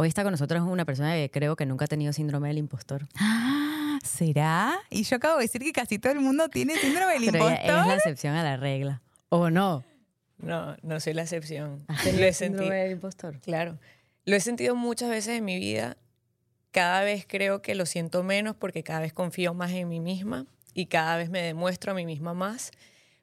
[0.00, 3.08] Hoy está con nosotros una persona que creo que nunca ha tenido síndrome del impostor.
[3.16, 4.78] Ah, ¿Será?
[4.90, 7.56] Y yo acabo de decir que casi todo el mundo tiene síndrome del Pero ella
[7.56, 7.80] impostor.
[7.80, 9.02] es la excepción a la regla.
[9.28, 9.82] ¿O no?
[10.36, 11.84] No, no soy la excepción.
[11.88, 12.70] ¿Has Lo he síndrome sentido.
[12.70, 13.40] del impostor?
[13.40, 13.76] Claro.
[14.24, 15.96] Lo he sentido muchas veces en mi vida.
[16.70, 20.46] Cada vez creo que lo siento menos porque cada vez confío más en mí misma
[20.74, 22.70] y cada vez me demuestro a mí misma más.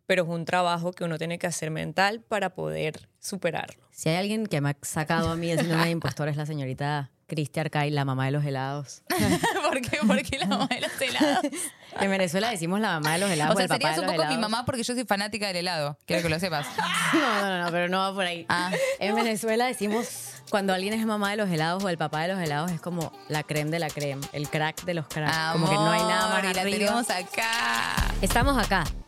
[0.08, 3.84] Pero es un trabajo que uno tiene que hacer mental para poder superarlo.
[3.92, 6.46] Si hay alguien que me ha sacado a mí el síndrome del impostor es la
[6.46, 9.02] señorita Cristi Arcay, la mamá de los helados.
[9.64, 9.98] ¿Por qué?
[10.06, 11.46] Porque la mamá de los helados.
[12.00, 14.08] En Venezuela decimos la mamá de los helados O sea, el papá serías de un
[14.08, 14.42] poco mi helados.
[14.42, 15.98] mamá porque yo soy fanática del helado.
[16.06, 16.68] Quiero que lo sepas.
[17.14, 18.46] No, no, no, pero no va por ahí.
[18.50, 18.70] Ah.
[19.00, 22.40] En Venezuela decimos, cuando alguien es mamá de los helados o el papá de los
[22.40, 25.54] helados, es como la creme de la creme, el crack de los cracks.
[25.54, 26.78] como que no hay nada más Amor, y la arriba.
[26.78, 28.14] tenemos acá.
[28.22, 28.84] Estamos acá,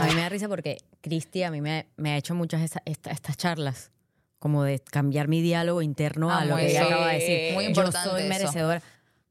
[0.00, 2.82] A mí me da risa porque Cristi a mí me, me ha hecho muchas esa-
[2.84, 3.90] esta- estas charlas,
[4.38, 7.54] como de cambiar mi diálogo interno a Ah, lo muy que ella acaba de decir.
[7.54, 8.28] Muy Yo importante soy eso.
[8.28, 8.82] merecedora.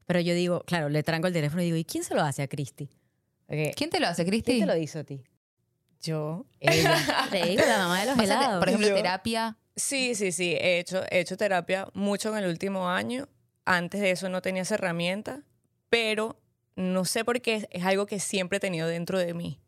[0.06, 2.42] Pero yo digo, claro, le tranco el teléfono y digo, ¿y quién se lo hace
[2.42, 2.88] a Cristi?
[3.46, 4.52] Porque, ¿Quién te lo hace, Cristi?
[4.52, 5.22] ¿Quién te lo hizo a ti?
[6.00, 6.46] Yo.
[6.60, 6.96] Ella.
[7.30, 8.58] Te digo, la mamá de los sea, helados.
[8.58, 9.56] por ejemplo, Yo- terapia.
[9.76, 10.52] Sí, sí, sí.
[10.60, 13.28] He hecho, he hecho terapia mucho en el último año.
[13.64, 15.42] Antes de eso no tenía esa herramienta,
[15.88, 16.38] pero
[16.76, 19.58] no sé por qué es, es algo que siempre he tenido dentro de mí.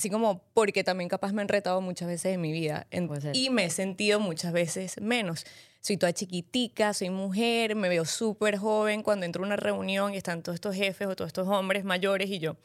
[0.00, 3.50] Así como porque también capaz me han retado muchas veces en mi vida En- y
[3.50, 5.44] me he sentido muchas veces menos.
[5.82, 10.16] Soy toda chiquitica, soy mujer, me veo súper joven cuando entro a una reunión y
[10.16, 12.56] están todos estos jefes o todos estos hombres mayores y yo,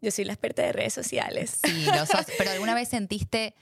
[0.00, 1.60] yo soy la experta de redes sociales.
[1.64, 2.26] Sí, lo sos.
[2.36, 3.54] Pero ¿alguna vez sentiste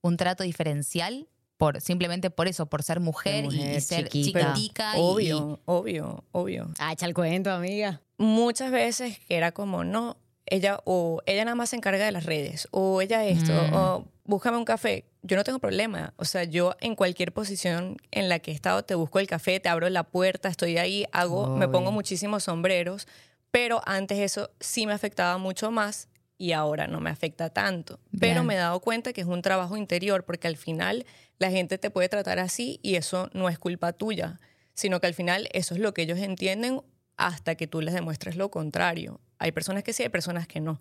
[0.00, 1.26] un trato diferencial?
[1.56, 4.54] Por, simplemente por eso, por ser mujer, y- y, mujer, ser chiquita.
[4.54, 4.92] chiquitica.
[4.96, 6.70] y- Obvio, obvio, obvio.
[6.78, 8.02] Ah, echa el cuento, amiga.
[8.18, 10.16] muchas veces que era como, no,
[10.50, 13.74] ella o ella nada más se encarga de las redes, o ella esto, Mm.
[13.74, 15.04] o búscame un café.
[15.22, 16.12] Yo no tengo problema.
[16.16, 19.60] O sea, yo en cualquier posición en la que he estado, te busco el café,
[19.60, 23.08] te abro la puerta, estoy ahí, hago, me pongo muchísimos sombreros,
[23.50, 27.98] pero antes eso sí me afectaba mucho más y ahora no me afecta tanto.
[28.20, 28.46] Pero Bien.
[28.46, 31.04] me he dado cuenta que es un trabajo interior, porque al final
[31.38, 34.38] la gente te puede tratar así y eso no es culpa tuya,
[34.74, 36.82] sino que al final eso es lo que ellos entienden
[37.18, 39.20] hasta que tú les demuestres lo contrario.
[39.38, 40.80] Hay personas que sí, hay personas que no.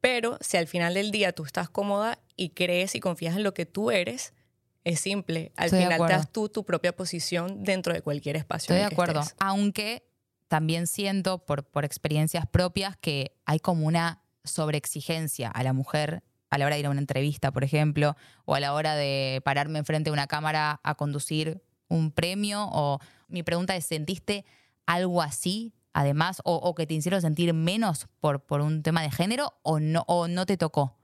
[0.00, 3.54] Pero si al final del día tú estás cómoda y crees y confías en lo
[3.54, 4.34] que tú eres,
[4.82, 5.52] es simple.
[5.56, 8.74] Al Estoy final das tú tu propia posición dentro de cualquier espacio.
[8.74, 9.20] Estoy en de que acuerdo.
[9.20, 9.36] estés.
[9.38, 10.06] Aunque
[10.48, 16.58] también siento por, por experiencias propias que hay como una sobreexigencia a la mujer a
[16.58, 19.80] la hora de ir a una entrevista, por ejemplo, o a la hora de pararme
[19.80, 22.68] enfrente de una cámara a conducir un premio.
[22.70, 24.44] O mi pregunta es, ¿sentiste
[24.86, 25.72] algo así?
[25.92, 29.78] Además, o, o que te hicieron sentir menos por, por un tema de género o
[29.80, 30.96] no, o no te tocó.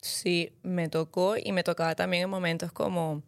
[0.00, 3.22] Sí, me tocó y me tocaba también en momentos como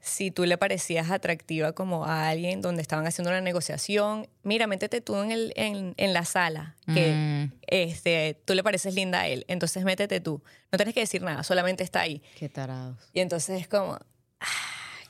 [0.00, 5.00] si tú le parecías atractiva como a alguien donde estaban haciendo una negociación, mira, métete
[5.00, 7.52] tú en, el, en, en la sala, que Mm.
[7.66, 10.40] este, tú le pareces linda a él, entonces métete tú.
[10.70, 12.22] No tienes que decir nada, solamente está ahí.
[12.38, 12.96] Qué tarados.
[13.12, 13.94] Y entonces es como,
[14.40, 14.46] ah,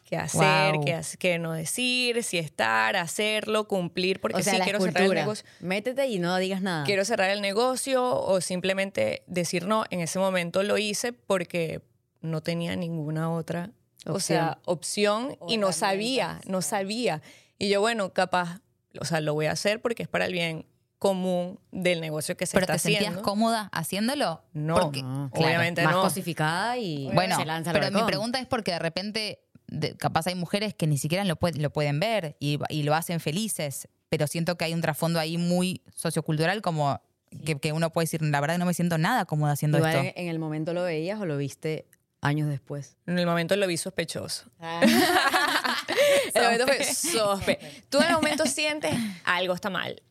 [0.08, 0.74] ¿qué hacer?
[0.76, 0.84] Wow.
[1.18, 2.22] ¿Qué, no decir?
[2.24, 6.34] Si estar, hacerlo, cumplir, porque o sea, sí quiero cerrar el negocio Métete y no
[6.38, 6.84] digas nada.
[6.84, 11.82] quiero cerrar el negocio o simplemente decir no, en ese momento lo hice porque
[12.22, 13.70] no tenía ninguna otra,
[14.06, 17.20] o sea, opción O y no sabía, no sabía.
[17.58, 18.60] Y yo, bueno, capaz,
[18.98, 20.64] o sea, lo voy a hacer porque es para el bien
[20.98, 23.22] común del negocio que se ¿Pero está te sentías haciendo.
[23.22, 24.42] cómoda haciéndolo?
[24.52, 25.46] No, Porque- No, claro.
[25.48, 26.02] obviamente Más no.
[26.02, 30.34] cosificada y Bueno, se lanza pero mi pregunta es porque de repente, de- capaz hay
[30.34, 34.26] mujeres que ni siquiera lo, pueden lo pueden ver y, y lo hacen felices, pero
[34.26, 37.00] siento que hay un trasfondo ahí muy sociocultural como
[37.44, 40.12] que, que uno puede decir, la verdad no me siento nada cómoda haciendo Igual esto.
[40.18, 41.86] en, el momento lo veías o lo viste
[42.20, 42.96] años después.
[43.06, 44.50] En el momento lo vi sospechoso.
[46.34, 47.58] En el momento fue sospe.
[47.88, 48.94] Tú en el momento sientes
[49.24, 50.02] algo está mal,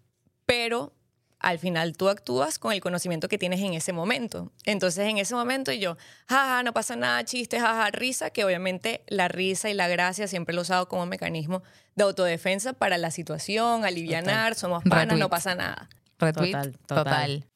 [0.46, 0.94] pero
[1.40, 4.52] al final tú actúas con el conocimiento que tienes en ese momento.
[4.66, 5.98] Entonces en ese momento yo,
[6.28, 10.56] jaja, no pasa nada, chiste, jaja, risa, que obviamente la risa y la gracia siempre
[10.56, 11.62] lo he usado como mecanismo
[11.96, 15.20] de autodefensa para la situación, alivianar, somos panas, Retweet.
[15.20, 15.90] no pasa nada.
[16.20, 17.04] Retweet, Total, total.
[17.04, 17.48] total.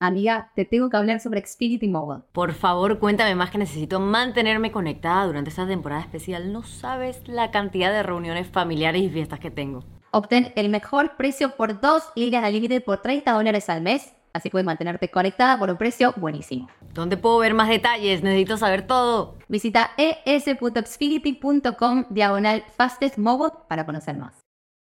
[0.00, 2.24] Amiga, te tengo que hablar sobre Xfinity Mobile.
[2.32, 6.52] Por favor, cuéntame más que necesito mantenerme conectada durante esta temporada especial.
[6.52, 9.84] No sabes la cantidad de reuniones familiares y fiestas que tengo.
[10.14, 14.12] Obtén el mejor precio por dos líneas de límite por 30 dólares al mes.
[14.34, 16.68] Así puedes mantenerte conectada por un precio buenísimo.
[16.92, 18.22] ¿Dónde puedo ver más detalles?
[18.22, 19.38] Necesito saber todo.
[19.48, 24.41] Visita es.xfinity.com diagonal fastest mobile para conocer más.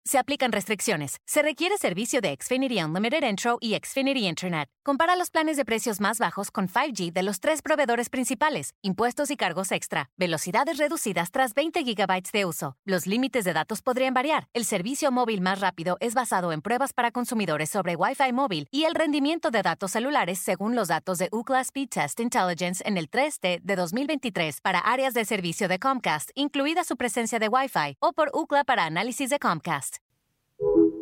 [0.07, 1.17] Se aplican restricciones.
[1.25, 4.69] Se requiere servicio de Xfinity Unlimited Intro y Xfinity Internet.
[4.83, 9.31] Compara los planes de precios más bajos con 5G de los tres proveedores principales, impuestos
[9.31, 12.77] y cargos extra, velocidades reducidas tras 20 GB de uso.
[12.85, 14.47] Los límites de datos podrían variar.
[14.53, 18.83] El servicio móvil más rápido es basado en pruebas para consumidores sobre Wi-Fi móvil y
[18.83, 23.09] el rendimiento de datos celulares según los datos de UCLA Speed Test Intelligence en el
[23.09, 28.13] 3T de 2023 para áreas de servicio de Comcast, incluida su presencia de Wi-Fi, o
[28.13, 29.94] por UCLA para análisis de Comcast.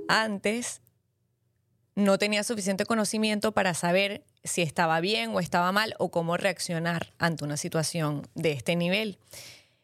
[0.07, 0.81] Antes
[1.95, 7.13] no tenía suficiente conocimiento para saber si estaba bien o estaba mal o cómo reaccionar
[7.19, 9.19] ante una situación de este nivel.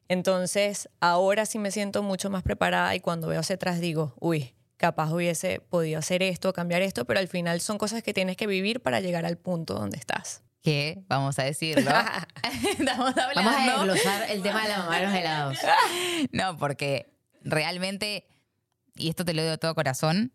[0.08, 4.56] Entonces, ahora sí me siento mucho más preparada y cuando veo hacia atrás digo, uy,
[4.78, 8.48] capaz hubiese podido hacer esto, cambiar esto, pero al final son cosas que tienes que
[8.48, 10.42] vivir para llegar al punto donde estás.
[10.64, 11.04] ¿Qué?
[11.08, 11.92] Vamos a decirlo.
[12.80, 15.58] Estamos Vamos a desglosar el tema de la mamá de los helados.
[16.32, 17.14] no, porque
[17.44, 18.26] realmente,
[19.00, 20.34] y esto te lo digo de todo corazón,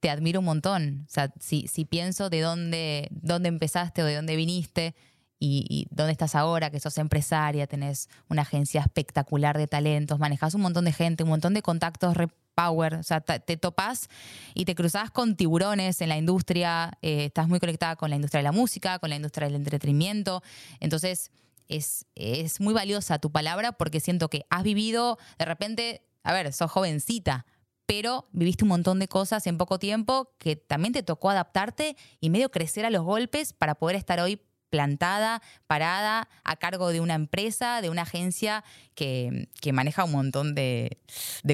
[0.00, 1.04] te admiro un montón.
[1.06, 4.94] O sea, si, si pienso de dónde, dónde empezaste o de dónde viniste
[5.38, 10.62] y, dónde estás ahora, que sos empresaria, tenés una agencia espectacular de talentos, manejas un
[10.62, 12.14] montón de gente, un montón de contactos
[12.54, 14.08] power, o sea, te, topás
[14.54, 18.38] y te cruzás con tiburones en la industria, eh, estás muy conectada con la industria
[18.38, 20.42] de la música, con la industria del entretenimiento,
[20.80, 21.30] entonces
[21.68, 26.50] es, es muy valiosa tu palabra porque siento que has vivido, de repente, a ver,
[26.54, 27.44] sos jovencita,
[27.86, 32.30] pero viviste un montón de cosas en poco tiempo que también te tocó adaptarte y
[32.30, 37.14] medio crecer a los golpes para poder estar hoy plantada, parada, a cargo de una
[37.14, 40.98] empresa, de una agencia que, maneja un montón de,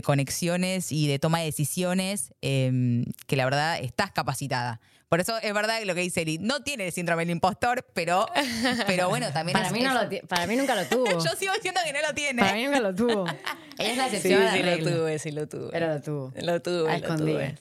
[0.03, 4.81] conexiones y de toma de decisiones, em, que la verdad estás capacitada.
[5.13, 8.27] Por eso es verdad lo que dice Eli, no tiene el síndrome del impostor, pero,
[8.87, 9.85] pero bueno, también para, mí
[10.27, 11.05] para mí nunca lo tuvo.
[11.23, 12.41] Yo sigo diciendo que no lo tiene.
[12.41, 13.27] Para mí nunca lo tuvo.
[13.79, 15.69] Ella es la excepción sí, sí lo tuve, sí lo tuve.
[15.71, 16.33] Pero lo tuvo.
[16.37, 17.61] Lo tuve, a escondidas.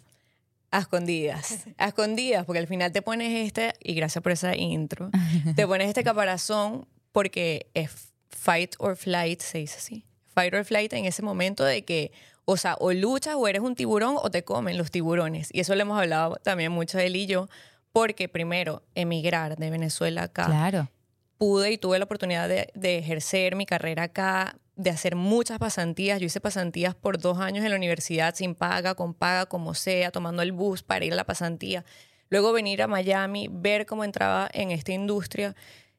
[0.72, 1.66] A escondidas.
[1.78, 5.12] A escondidas, porque al final te pones este, y gracias por esa intro,
[5.58, 7.92] te pones este caparazón porque es
[8.30, 10.06] fight or flight, se dice así.
[10.34, 12.14] Fight or flight en ese momento de que
[12.52, 15.50] o sea, o luchas o eres un tiburón o te comen los tiburones.
[15.54, 17.48] Y eso lo hemos hablado también mucho él y yo,
[17.94, 20.48] porque primero, emigrar de Venezuela acá.
[20.48, 20.90] Claro.
[21.38, 26.20] Pude y tuve la oportunidad de, ejercer mi carrera acá, de hacer muchas pasantías.
[26.20, 30.12] Yo hice pasantías por dos años en la universidad, sin paga, con paga, como sea,
[30.12, 31.86] tomando el bus para ir a la pasantía.
[32.30, 35.56] Luego venir a Miami, ver cómo entraba en esta industria.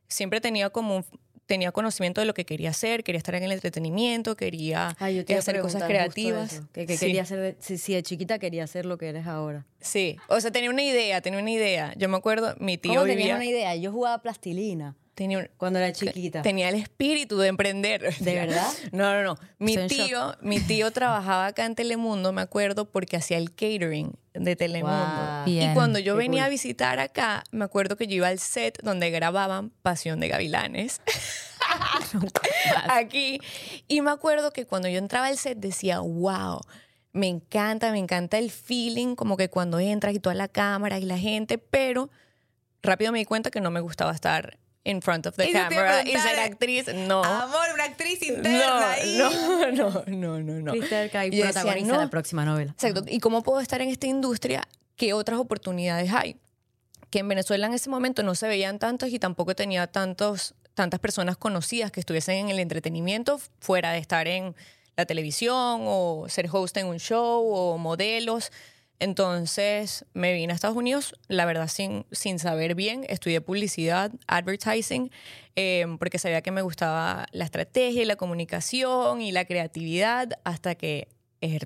[0.06, 1.04] Siempre tenía como un,
[1.46, 5.84] tenía conocimiento de lo que quería hacer, quería estar en el entretenimiento, quería hacer cosas
[5.84, 6.62] creativas.
[6.72, 9.66] Que, quería hacer, si, de chiquita quería hacer lo que eres ahora.
[9.80, 11.94] Sí, o sea, tenía una idea, tenía una idea.
[11.96, 13.34] Yo me acuerdo, mi tío ¿Cómo vivía...
[13.34, 13.74] una idea?
[13.76, 14.96] Yo jugaba plastilina.
[15.14, 16.40] Tenía cuando era chiquita.
[16.40, 18.16] Tenía el espíritu de emprender.
[18.18, 18.66] ¿De verdad?
[18.92, 19.38] No, no, no.
[19.58, 24.56] Mi tío, mi tío trabajaba acá en Telemundo, me acuerdo, porque hacía el catering de
[24.56, 25.44] Telemundo.
[25.46, 29.10] Y cuando yo venía a visitar acá, me acuerdo que yo iba al set donde
[29.10, 31.02] grababan Pasión de Gavilanes.
[32.88, 33.38] aquí.
[33.88, 36.60] Y me acuerdo que cuando yo entraba al set decía, wow,
[37.12, 41.04] me encanta, me encanta el feeling, como que cuando entras y toda la cámara y
[41.04, 42.10] la gente, pero
[42.82, 46.12] rápido me di cuenta que no me gustaba estar in front of the camera y
[46.12, 47.22] ser actriz, no.
[47.22, 50.74] Amor, una actriz interna no, No, no, no, no.
[50.74, 52.72] y protagoniza la próxima novela.
[52.72, 53.04] Exacto.
[53.08, 54.62] ¿Y cómo puedo estar en esta industria?
[54.96, 56.36] ¿Qué otras oportunidades hay?
[57.10, 60.98] Que en Venezuela en ese momento no se veían tantos y tampoco tenía tantos, tantas
[60.98, 64.54] personas conocidas que estuviesen en el entretenimiento fuera de estar en
[64.96, 68.50] la televisión o ser host en un show o modelos.
[69.02, 75.10] Entonces me vine a Estados Unidos, la verdad sin, sin saber bien, estudié publicidad, advertising,
[75.56, 80.76] em, porque sabía que me gustaba la estrategia y la comunicación y la creatividad, hasta
[80.76, 81.08] que,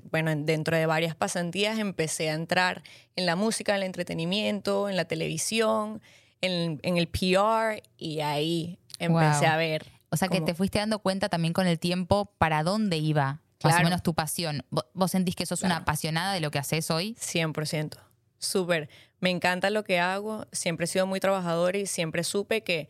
[0.09, 2.81] bueno, dentro de varias pasantías empecé a entrar
[3.15, 6.01] en la música, en el entretenimiento, en la televisión,
[6.41, 9.85] en, el PR, y ahí empecé a ver.
[10.09, 13.79] O sea que te fuiste dando cuenta también con el tiempo para dónde iba más
[13.79, 14.65] o menos tu pasión.
[14.93, 17.15] ¿Vos sentís que sos una apasionada de lo que haces hoy?
[17.19, 17.97] 100%.
[18.39, 18.89] Súper.
[19.19, 20.45] Me encanta lo que hago.
[20.51, 22.87] Siempre he sido muy trabajadora y siempre supe que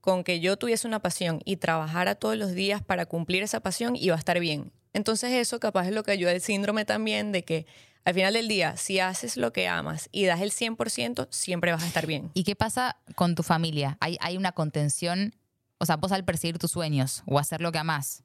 [0.00, 3.96] con que yo tuviese una pasión y trabajara todos los días para cumplir esa pasión
[3.96, 4.72] iba a estar bien.
[4.92, 7.66] Entonces eso capaz es lo que ayuda el síndrome también de que
[8.04, 11.84] al final del día, si haces lo que amas y das el 100%, siempre vas
[11.84, 12.32] a estar bien.
[12.34, 13.96] ¿Y qué pasa con tu familia?
[14.00, 15.36] ¿Hay, hay una contención?
[15.78, 18.24] O sea, vos al perseguir tus sueños o hacer lo que amas,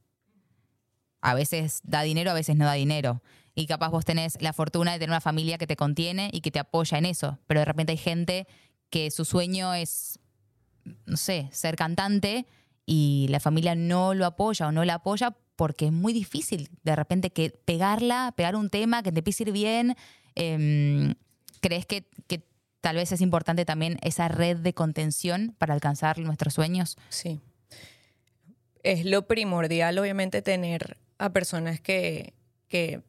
[1.21, 3.21] a veces da dinero, a veces no da dinero.
[3.55, 6.51] y capaz vos tenés la fortuna de tener una familia que te contiene y que
[6.51, 8.45] te apoya en eso, pero de repente hay gente
[8.91, 10.19] que su sueño es,
[11.07, 12.45] no sé, ser cantante
[12.85, 16.95] y la familia no lo apoya o no la apoya porque es muy difícil de
[16.95, 19.95] repente que pegarla, pegar un tema, que te empiece a ir bien.
[20.35, 21.15] Em,
[21.59, 22.43] ¿Crees que, que
[22.79, 26.95] tal vez es importante también esa red de contención para alcanzar nuestros sueños?
[27.09, 27.41] Sí.
[28.83, 32.33] Es lo primordial, obviamente, tener a personas que,
[32.67, 33.01] que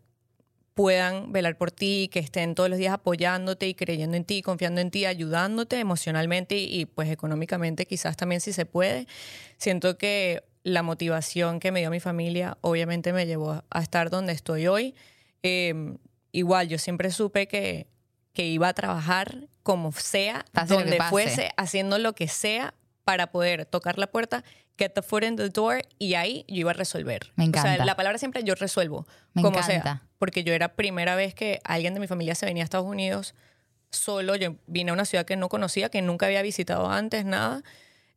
[0.79, 4.81] puedan velar por ti, que estén todos los días apoyándote y creyendo en ti, confiando
[4.81, 9.09] en ti, ayudándote emocionalmente y, pues económicamente quizás también si se puede.
[9.57, 14.33] Siento que la motivación que me dio mi familia obviamente me llevó a estar donde
[14.33, 14.95] estoy hoy.
[15.43, 15.99] Em,
[16.31, 17.89] igual, yo siempre supe que,
[18.33, 22.73] que iba a trabajar como sea, donde fuese, haciendo lo que sea
[23.09, 24.45] para poder tocar la puerta
[24.79, 27.33] get the foot in the door y ahí yo iba a resolver.
[27.37, 27.73] Me encanta.
[27.73, 29.07] O sea, la palabra siempre yo resuelvo.
[29.33, 29.83] Me como encanta.
[29.83, 30.03] sea.
[30.19, 33.35] Porque yo era primera vez que alguien de mi familia se venía a Estados Unidos
[33.91, 34.37] solo.
[34.37, 37.63] Yo vine a una ciudad que no conocía, que nunca había visitado antes, nada.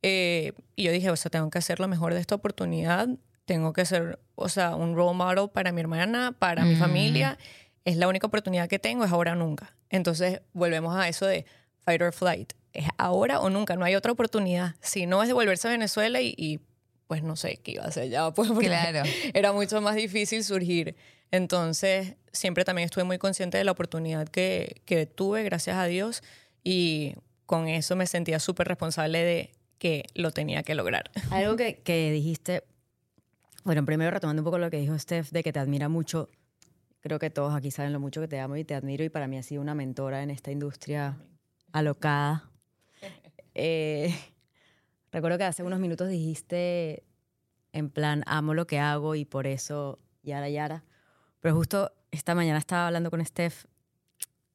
[0.01, 3.07] Eh, y yo dije, o sea, tengo que hacer lo mejor de esta oportunidad.
[3.45, 6.79] Tengo que ser, o sea, un role model para mi hermana, para mi Mm.
[6.79, 7.37] familia.
[7.85, 9.75] Es la única oportunidad que tengo, es ahora nunca.
[9.89, 11.45] Entonces, volvemos a eso de
[11.79, 12.53] fight or flight.
[12.73, 14.75] Es ahora o nunca, no hay otra oportunidad.
[14.81, 16.59] Si no es devolverse a Venezuela y, y,
[17.07, 19.03] pues no sé qué iba a hacer ya, pues porque Claro.
[19.33, 20.95] era mucho más difícil surgir.
[21.31, 26.23] Entonces, siempre también estuve muy consciente de la oportunidad que, que tuve, gracias a Dios,
[26.63, 31.09] y con eso me sentía súper responsable de que lo tenía que lograr.
[31.31, 32.63] Algo que, que dijiste,
[33.63, 36.29] bueno, primero retomando un poco lo que dijo Steph, de que te admira mucho.
[37.01, 39.27] Creo que todos aquí saben lo mucho que te amo y te admiro y para
[39.27, 41.17] mí ha sido una mentora en esta industria
[41.71, 42.50] alocada.
[43.53, 44.13] Eh,
[45.11, 47.03] recuerdo que hace unos minutos dijiste
[47.73, 50.83] en plan, amo lo que hago y por eso, yara, yara.
[51.39, 53.65] Pero justo esta mañana estaba hablando con Steph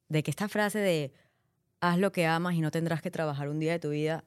[0.09, 1.13] de que esta frase de
[1.81, 4.23] haz lo que amas y no tendrás que trabajar un día de tu vida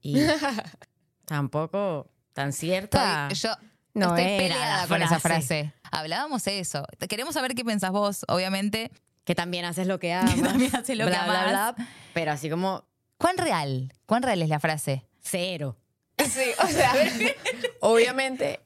[0.00, 0.16] y
[1.24, 3.28] tampoco tan cierta.
[3.30, 3.56] Estoy- yo
[3.94, 5.72] No estoy era peleada con esa frase.
[5.90, 6.84] Hablábamos de eso.
[7.08, 8.90] Queremos saber qué pensás vos, obviamente.
[9.24, 10.40] que también haces lo que amas.
[10.42, 11.76] también haces lo que bla, bla, amas.
[11.76, 12.84] bla, pero así como
[13.18, 13.92] ¿Cuán real?
[14.06, 15.04] ¿Cuán real es la frase?
[15.20, 15.76] cero.
[16.18, 16.92] Sí, o sea,
[17.80, 18.60] obviamente,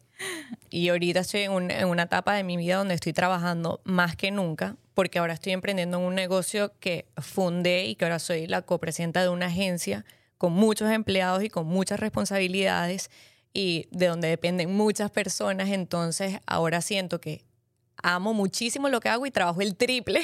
[0.68, 4.14] y ahorita estoy en, un- en una etapa de mi vida donde estoy trabajando más
[4.16, 8.46] que nunca, porque ahora estoy emprendiendo en un negocio que fundé y que ahora soy
[8.46, 10.04] la copresidenta de una agencia
[10.36, 13.10] con muchos empleados y con muchas responsabilidades
[13.52, 17.44] y de donde dependen muchas personas, entonces ahora siento que
[18.02, 20.20] amo muchísimo lo que hago y trabajo el triple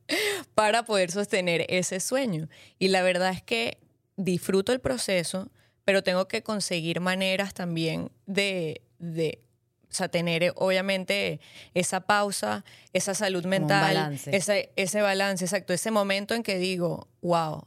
[0.54, 2.48] para poder sostener ese sueño.
[2.78, 3.78] Y la verdad es que
[4.16, 5.50] disfruto el proceso,
[5.84, 9.42] pero tengo que conseguir maneras también de, de
[9.90, 11.40] o sea, tener obviamente
[11.74, 14.36] esa pausa, esa salud mental, balance.
[14.36, 17.66] Ese, ese balance, exacto, ese momento en que digo, wow,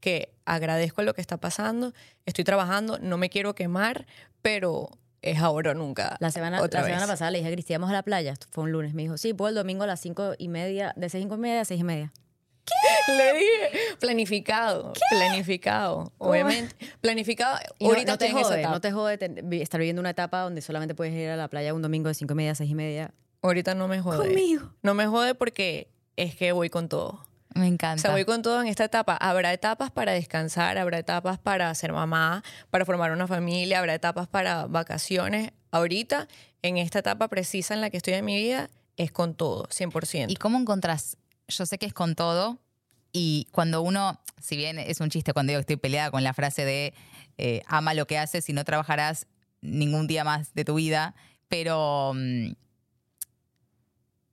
[0.00, 1.94] que agradezco lo que está pasando,
[2.26, 4.06] estoy trabajando, no me quiero quemar,
[4.42, 4.90] pero
[5.22, 6.16] es ahora o nunca.
[6.20, 6.94] La semana, otra la vez.
[6.94, 8.32] semana pasada le dije a Cristi, vamos a la playa.
[8.32, 8.92] Esto fue un lunes.
[8.94, 11.60] Me dijo, sí, puedo el domingo a las cinco y media, de seis y media
[11.60, 12.12] a seis y media.
[13.08, 16.74] Le dije, planificado, planificado, obviamente.
[17.00, 18.74] Planificado, Y no- ahorita no, te esa jode, etapa.
[18.74, 19.18] no te jode
[19.62, 22.34] estar viviendo una etapa donde solamente puedes ir a la playa un domingo de cinco
[22.34, 23.12] y media a seis y media.
[23.42, 24.28] Ahorita no me jode.
[24.28, 24.70] Conmigo.
[24.82, 27.24] No me jode porque es que voy con todo.
[27.54, 28.02] Me O encanta.
[28.02, 29.16] sea, voy con todo en esta etapa.
[29.16, 34.28] Habrá etapas para descansar, habrá etapas para ser mamá, para formar una familia, habrá etapas
[34.28, 35.52] para vacaciones.
[35.70, 36.28] Ahorita,
[36.62, 40.30] en esta etapa precisa en la que estoy en mi vida, es con todo, 100%.
[40.30, 41.16] ¿Y cómo encontrás?
[41.48, 42.58] Yo sé que es con todo.
[43.12, 46.32] Y cuando uno, si bien es un chiste cuando digo que estoy peleada con la
[46.34, 46.94] frase de
[47.38, 49.26] eh, ama lo que haces y no trabajarás
[49.60, 51.14] ningún día más de tu vida,
[51.48, 52.52] pero mm,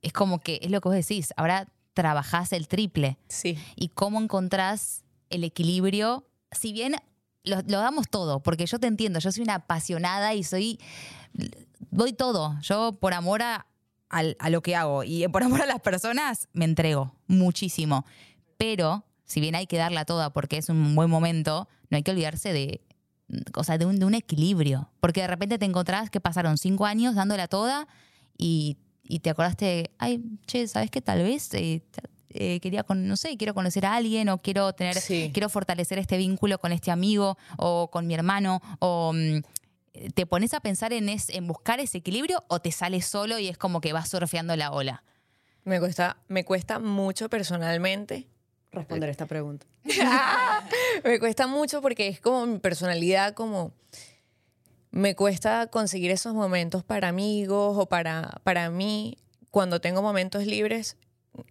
[0.02, 1.68] es como que es lo que vos decís, ahora
[2.00, 3.18] trabajás el triple.
[3.28, 3.58] Sí.
[3.76, 6.96] y cómo encontrás el equilibrio, si bien
[7.44, 10.80] lo, lo damos todo, porque yo te entiendo, yo soy una apasionada y soy,
[11.90, 13.66] doy todo, yo por amor a,
[14.08, 18.06] a lo que hago y por amor a las personas me entrego muchísimo,
[18.56, 22.10] pero si bien hay que darla toda porque es un buen momento, no hay que
[22.10, 22.80] olvidarse de,
[23.54, 26.86] o sea, de, un, de un equilibrio, porque de repente te encontrás que pasaron cinco
[26.86, 27.86] años dándola toda
[28.36, 28.78] y,
[29.10, 31.00] y te acordaste, ay, che, ¿sabes qué?
[31.02, 31.82] Tal vez eh,
[32.30, 35.30] eh, quería, con, no sé, quiero conocer a alguien o quiero tener, Sí.
[35.32, 39.42] quiero fortalecer este vínculo con este amigo o con mi hermano o mm,
[40.14, 43.48] te pones a pensar en, es, en buscar ese equilibrio o te sales solo y
[43.48, 45.02] es como que vas surfeando la ola.
[45.64, 48.28] Me cuesta, me cuesta mucho personalmente.
[48.72, 49.66] Responder esta pregunta.
[51.04, 53.72] me cuesta mucho porque es como mi personalidad, como
[54.90, 59.18] me cuesta conseguir esos momentos para amigos o para, para mí,
[59.50, 60.96] cuando tengo momentos libres,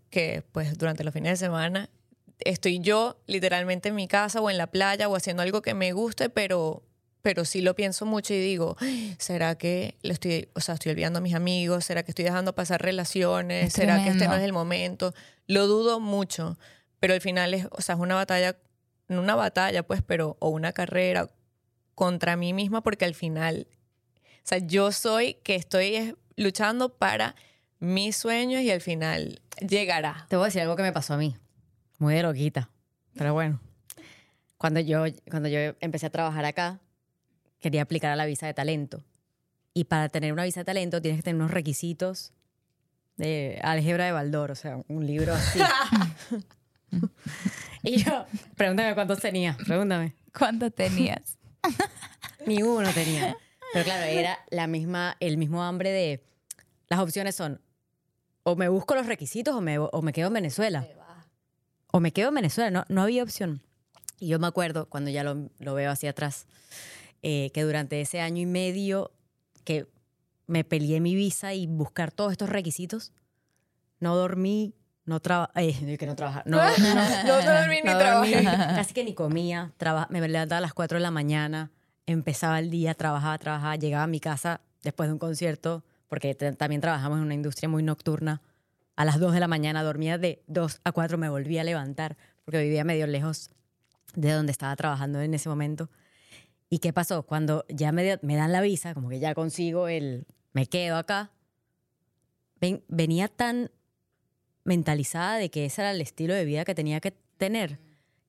[0.09, 1.89] que pues durante los fines de semana,
[2.39, 5.91] estoy yo literalmente en mi casa o en la playa o haciendo algo que me
[5.93, 6.83] guste, pero,
[7.21, 10.91] pero sí lo pienso mucho y digo, "Ay, ¿será que lo estoy, o sea, estoy
[10.91, 11.85] olvidando a mis amigos?
[11.85, 13.67] ¿Será que estoy dejando pasar relaciones?
[13.67, 15.13] Es ¿Será que este no es el momento?
[15.47, 16.57] Lo dudo mucho,
[16.99, 18.57] pero al final es, o sea, es una batalla,
[19.07, 21.29] no una batalla, pues, pero, o una carrera
[21.99, 23.67] contra mí misma, porque al final,
[24.15, 27.35] o sea, yo soy que estoy es, luchando para
[27.79, 30.25] mis sueños y al final llegará.
[30.29, 31.35] Te voy a decir algo que me pasó a mí.
[31.97, 32.69] Muy de loquita.
[33.17, 33.59] Pero bueno.
[34.57, 36.79] Cuando yo, cuando yo empecé a trabajar acá,
[37.59, 39.03] quería aplicar a la visa de talento.
[39.73, 42.31] Y para tener una visa de talento tienes que tener unos requisitos
[43.17, 45.59] de álgebra de Baldor, o sea, un libro así.
[47.83, 48.25] y yo,
[48.55, 50.15] pregúntame cuántos tenía, pregúntame.
[50.31, 51.38] ¿Cuánto tenías?
[52.45, 53.37] Ni uno tenía.
[53.73, 56.23] Pero claro, era la misma, el mismo hambre de.
[56.87, 57.61] Las opciones son:
[58.43, 60.87] o me busco los requisitos o me, o me quedo en Venezuela.
[61.91, 62.71] O me quedo en Venezuela.
[62.71, 63.61] No, no había opción.
[64.19, 66.45] Y yo me acuerdo, cuando ya lo, lo veo hacia atrás,
[67.21, 69.11] eh, que durante ese año y medio
[69.63, 69.87] que
[70.45, 73.13] me peleé mi visa y buscar todos estos requisitos,
[73.99, 74.73] no dormí,
[75.09, 75.97] no trabajé.
[75.99, 76.43] que no trabajaba.
[76.45, 78.43] No, no, No dormí ni no trabajé.
[78.43, 79.73] casi que ni comía.
[79.77, 81.71] Traba- me levantaba a las 4 de la mañana,
[82.05, 86.79] empezaba el día, trabajaba, trabajaba, llegaba a mi casa después de un concierto, porque también
[86.81, 88.41] trabajamos en una industria muy nocturna.
[88.95, 92.17] A las 2 de la mañana dormía de 2 a 4, me volvía a levantar,
[92.45, 93.49] porque vivía medio lejos
[94.15, 95.89] de donde estaba trabajando en ese momento.
[96.69, 97.23] ¿Y qué pasó?
[97.23, 101.31] Cuando ya me, me dan la visa, como que ya consigo el, me quedo acá,
[102.59, 103.71] ven- venía tan
[104.69, 107.79] mentalizada de que ese era el estilo de vida que tenía que tener,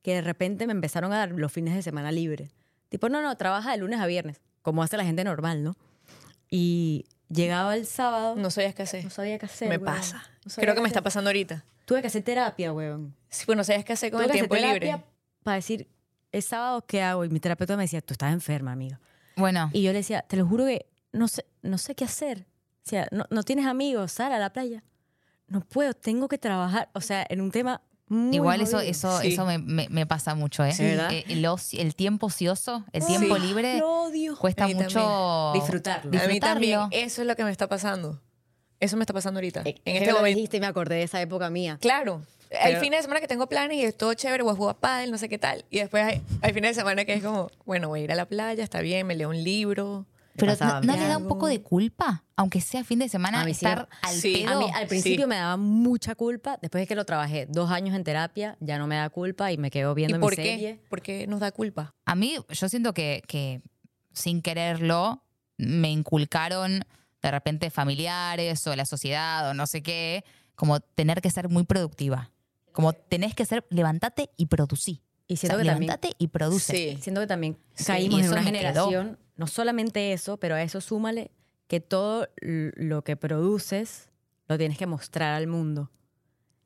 [0.02, 2.50] que de repente me empezaron a dar los fines de semana libres.
[2.88, 5.76] Tipo, no, no, trabaja de lunes a viernes, como hace la gente normal, ¿no?
[6.50, 9.08] Y llegaba el sábado, no, No sabías qué hacer.
[9.10, 9.68] sabía qué hacer.
[9.68, 9.84] me weón.
[9.94, 10.24] pasa.
[10.44, 11.64] No Creo que me está pasando ahorita.
[11.84, 13.14] Tuve que hacer terapia, weón.
[13.28, 15.04] Sí, pues no sabías qué hacer con Tuve el que hacer tiempo libre.
[15.42, 15.88] para decir,
[16.32, 17.24] ¿es sábado qué hago?
[17.24, 18.98] Y mi terapeuta me decía, tú estás enferma, amiga.
[19.36, 22.46] Bueno, Y yo le decía, te lo juro que no sé, no sé qué hacer.
[22.86, 24.82] O sea, no, no tienes amigos, sal a la playa.
[25.50, 26.88] No puedo, tengo que trabajar.
[26.94, 28.90] O sea, en un tema muy igual eso, jodido.
[28.90, 29.34] eso, Sí.
[29.34, 30.72] eso me, me- me pasa mucho, ¿eh?
[30.72, 31.12] Sí, ¿verdad?
[31.12, 33.42] Eh, el, tiempo ocioso, el tiempo Sí.
[33.42, 34.36] libre, Lo odio.
[34.36, 36.18] cuesta mucho Disfrutarlo.
[36.20, 36.80] A mí también.
[36.90, 38.20] Eso es lo que me está pasando.
[38.80, 39.60] Eso me está pasando ahorita.
[39.66, 40.36] Eh, en este momento.
[40.36, 41.76] dijiste y me acordé de esa época mía.
[41.80, 42.22] Claro.
[42.60, 45.12] Hay fines de semana que tengo planes y es todo chévere, voy a jugar pádel,
[45.12, 45.64] no sé qué tal.
[45.70, 48.16] Y después hay, hay fines de semana que es como, bueno, voy a ir a
[48.16, 50.04] la playa, está bien, me leo un libro.
[50.36, 52.24] Pero ¿no, no le da un poco de culpa?
[52.36, 54.44] Aunque sea fin de semana, A mí sí me- estar al sí.
[54.46, 54.56] pedo.
[54.56, 55.28] A mí al principio Sí.
[55.28, 56.58] me daba mucha culpa.
[56.62, 59.58] Después de que lo trabajé dos años en terapia, ya no me da culpa y
[59.58, 60.58] me quedo viendo ¿Y mi por serie.
[60.58, 60.80] qué?
[60.88, 61.94] ¿Por qué nos da culpa?
[62.04, 63.60] A mí, yo siento que, que
[64.12, 65.22] sin quererlo,
[65.58, 66.84] me inculcaron
[67.22, 71.64] de repente familiares o la sociedad o no sé qué, como tener que ser muy
[71.64, 72.30] productiva.
[72.72, 75.02] Como tenés que ser, levantate y producí.
[75.26, 76.72] Y O sea, siento que también levantate y produce.
[76.72, 76.98] Sí.
[77.02, 79.16] Siento que también Sí, caímos y en una me quedó.
[79.40, 81.30] No solamente eso, pero a eso súmale
[81.66, 84.10] que todo lo que produces
[84.48, 85.90] lo tienes que mostrar al mundo.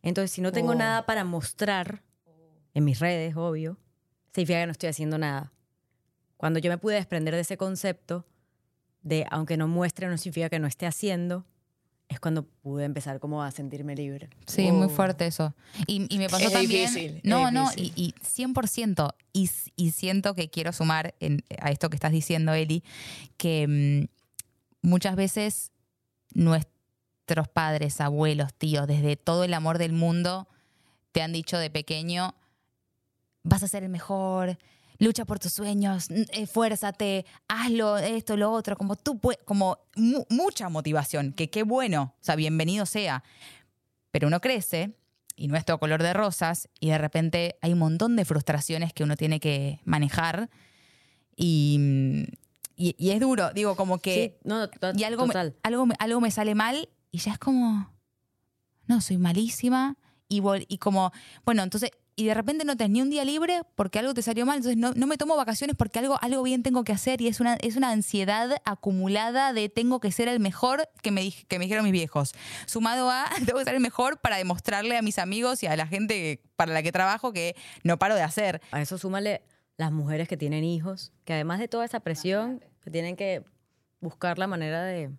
[0.03, 0.75] Entonces, si no tengo Oh.
[0.75, 2.03] nada para mostrar
[2.75, 3.79] en mis redes, obvio,
[4.33, 5.53] significa que no estoy haciendo nada.
[6.37, 8.27] Cuando yo me pude desprender de ese concepto
[9.03, 11.47] de aunque no muestre no significa que no esté haciendo,
[12.15, 14.29] es cuando pude empezar como a sentirme libre.
[14.47, 14.89] Sí, muy Oh.
[14.89, 15.55] fuerte eso.
[15.87, 16.87] Y, y me pasó Es también.
[16.93, 19.15] difícil, no, es no, y, y 100%.
[19.33, 19.49] Y,
[19.91, 22.83] siento que quiero sumar en- a esto que estás diciendo, Eli,
[23.37, 24.09] que
[24.83, 25.73] mm, muchas veces
[26.35, 30.47] nuestros padres, abuelos, tíos, desde todo el amor del mundo,
[31.13, 32.35] te han dicho de pequeño:
[33.43, 34.59] vas a ser el mejor.
[34.99, 40.69] Lucha por tus sueños, esfuérzate, hazlo, esto, lo otro, como tú puedes, como mu- mucha
[40.69, 43.25] motivación, que qué bueno, o sea, bienvenido sea.
[44.13, 44.95] Pero uno crece
[45.35, 48.93] y no es todo color de rosas y de repente hay un montón de frustraciones
[48.93, 50.49] que uno tiene que manejar
[51.37, 52.27] y,
[52.77, 55.57] y, y es duro, digo, como que Sí, no, to- y algo me, total.
[55.65, 57.93] algo, me- algo me sale mal y ya es como,
[58.87, 59.97] no, soy malísima
[60.29, 61.11] y, y como,
[61.45, 64.47] bueno, entonces, y de repente no tenés ni un día libre porque algo te salió
[64.47, 67.29] mal, entonces no, no me tomo vacaciones porque algo, algo bien tengo que hacer y
[67.29, 71.59] es una, es una ansiedad acumulada de tengo que ser el mejor que me, que
[71.59, 72.33] me dijeron mis viejos,
[72.67, 75.87] sumado a tengo que ser el mejor para demostrarle a mis amigos y a la
[75.87, 78.61] gente para la que trabajo que no paro de hacer.
[78.71, 79.43] A eso súmale
[79.77, 83.43] las mujeres que tienen hijos, que además de toda esa presión, que tienen que
[84.01, 85.11] buscar la manera de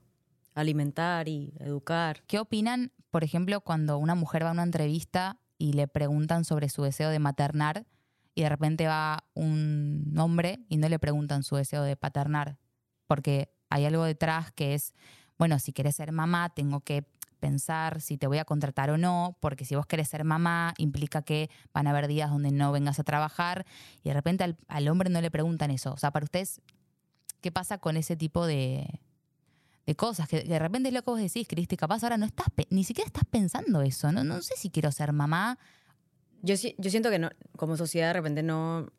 [0.54, 2.24] alimentar y educar.
[2.28, 6.70] ¿Qué opinan, por ejemplo, cuando una mujer va a una entrevista y le preguntan sobre
[6.70, 7.86] su deseo de maternar
[8.34, 12.58] y de repente va un hombre y no le preguntan su deseo de paternar?
[13.08, 14.94] Porque hay algo detrás que es,
[15.38, 17.06] bueno, si quieres ser mamá, tengo que
[17.39, 21.22] pensar si te voy a contratar o no, porque si vos querés ser mamá, implica
[21.22, 23.65] que van a haber días donde no vengas a trabajar
[24.04, 25.94] y de repente al, al hombre no le preguntan eso.
[25.94, 26.62] O sea, para ustedes,
[27.41, 29.00] ¿qué pasa con ese tipo de,
[29.86, 30.28] de cosas?
[30.28, 33.08] Que de repente es lo que vos decís, Cristi, capaz ahora no estás, ni siquiera
[33.08, 34.12] estás pensando eso.
[34.12, 35.58] No, no sé si quiero ser mamá.
[36.41, 38.91] Yo, yo siento que no, como sociedad de repente no,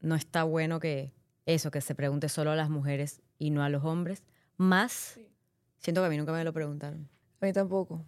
[0.00, 1.12] no está bueno que
[1.46, 4.22] eso, que se pregunte solo a las mujeres y no a los hombres.
[4.56, 5.20] Más,
[5.78, 7.08] siento que a mí nunca me lo preguntaron.
[7.40, 8.04] A mí tampoco.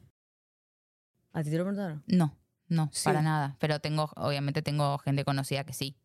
[1.32, 2.02] ¿A ti te lo preguntaron?
[2.06, 2.36] No,
[2.68, 3.04] no, Sí.
[3.04, 3.56] para nada.
[3.60, 5.96] Pero tengo, obviamente tengo gente conocida que sí.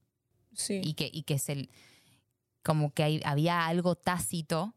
[0.55, 0.81] Sí.
[0.83, 1.71] y que, y que es el
[2.61, 4.75] como que hay- había algo tácito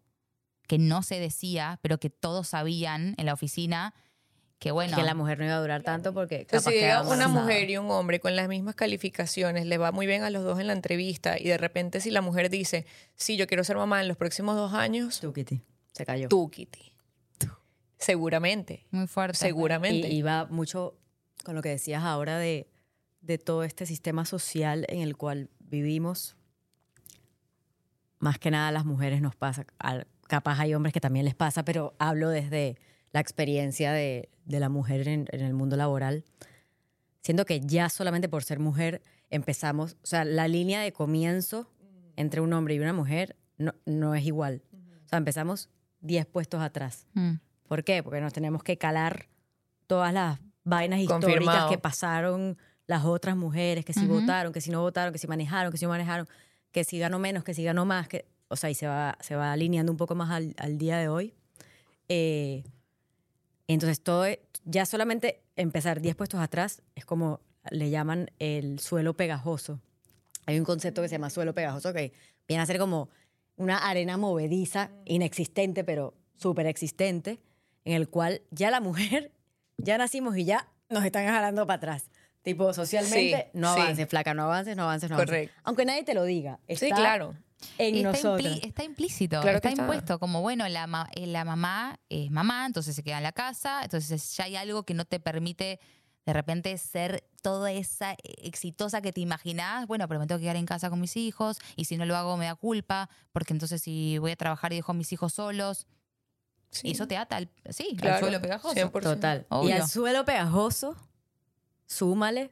[0.67, 3.95] que no se decía, pero que todos sabían en la oficina
[4.59, 7.03] que bueno, Que la mujer no iba a durar tanto porque Entonces, capaz si llega
[7.03, 10.45] una mujer y un hombre con las mismas calificaciones, le va muy bien a los
[10.45, 13.77] dos en la entrevista y de repente si la mujer dice, sí, yo quiero ser
[13.77, 15.61] mamá en los próximos dos años, Tú, Kitty.
[15.93, 16.29] Se cayó.
[16.29, 16.95] tú, Kitty.
[17.99, 19.37] Seguramente, muy fuerte.
[19.39, 20.09] seguramente.
[20.09, 20.99] Y, y va mucho
[21.45, 22.67] con lo que decías ahora de,
[23.21, 26.35] de todo este sistema social en el cual vivimos.
[28.19, 29.67] Más que nada a las mujeres nos pasa.
[29.79, 32.77] Al- capaz hay hombres que también les pasa, pero hablo desde
[33.13, 36.25] la experiencia de, de la mujer en, en el mundo laboral.
[37.23, 41.71] Siento que ya solamente por ser mujer empezamos, o sea, la línea de comienzo
[42.17, 44.63] entre un hombre y una mujer no, no es igual.
[45.05, 45.69] O sea, empezamos
[46.01, 47.07] 10 puestos atrás.
[47.15, 47.35] Mm.
[47.67, 48.03] ¿Por qué?
[48.03, 49.29] Porque nos tenemos que calar
[49.87, 51.71] todas las vainas históricas Confirmado.
[51.71, 55.73] que pasaron las otras mujeres, que si votaron, que si no votaron, que si manejaron,
[55.73, 56.29] que si no manejaron,
[56.71, 59.35] que si ganó menos, que si ganó más, que, o sea, y se va, se
[59.37, 61.35] va alineando un poco más al, al día de hoy.
[62.09, 62.65] Eh,
[63.69, 69.15] entonces, todo, e- ya solamente empezar 10 puestos atrás es como le llaman el suelo
[69.15, 69.81] pegajoso.
[70.47, 72.13] Hay un concepto que se llama suelo pegajoso que
[72.47, 73.09] viene a ser como
[73.57, 77.41] una arena movediza, inexistente, pero súper existente,
[77.85, 79.33] en el cual ya la mujer,
[79.79, 82.11] ya nacimos y ya nos están jalando para atrás.
[82.43, 83.81] Tipo, socialmente, Sí, no sí.
[83.81, 85.35] avances, flaca, no avances, no avances, no avances.
[85.35, 85.61] Correcto.
[85.65, 86.61] Aunque nadie te lo diga.
[86.69, 87.35] Sí, está claro.
[87.79, 88.43] En está, nosotros.
[88.43, 89.83] impli- está implícito, Claro está, está.
[89.83, 90.19] impuesto.
[90.19, 93.83] Como bueno, la, ma- eh, la mamá es mamá, entonces se queda en la casa,
[93.83, 95.81] entonces ya hay algo que no te permite
[96.25, 99.87] de repente ser toda esa eh, exitosa que te imaginás.
[99.87, 102.17] Bueno, pero me tengo que quedar en casa con mis hijos y si no lo
[102.17, 105.35] hago me da culpa, porque entonces si voy a trabajar y dejo a mis hijos
[105.35, 105.87] solos,
[106.71, 106.89] Sí.
[106.89, 108.75] y eso te ata al, sí, al Claro, suelo pegajoso.
[108.75, 108.91] 100%.
[109.15, 109.41] Total.
[109.43, 109.75] Y Obvio.
[109.77, 110.97] al suelo pegajoso,
[111.87, 112.51] súmale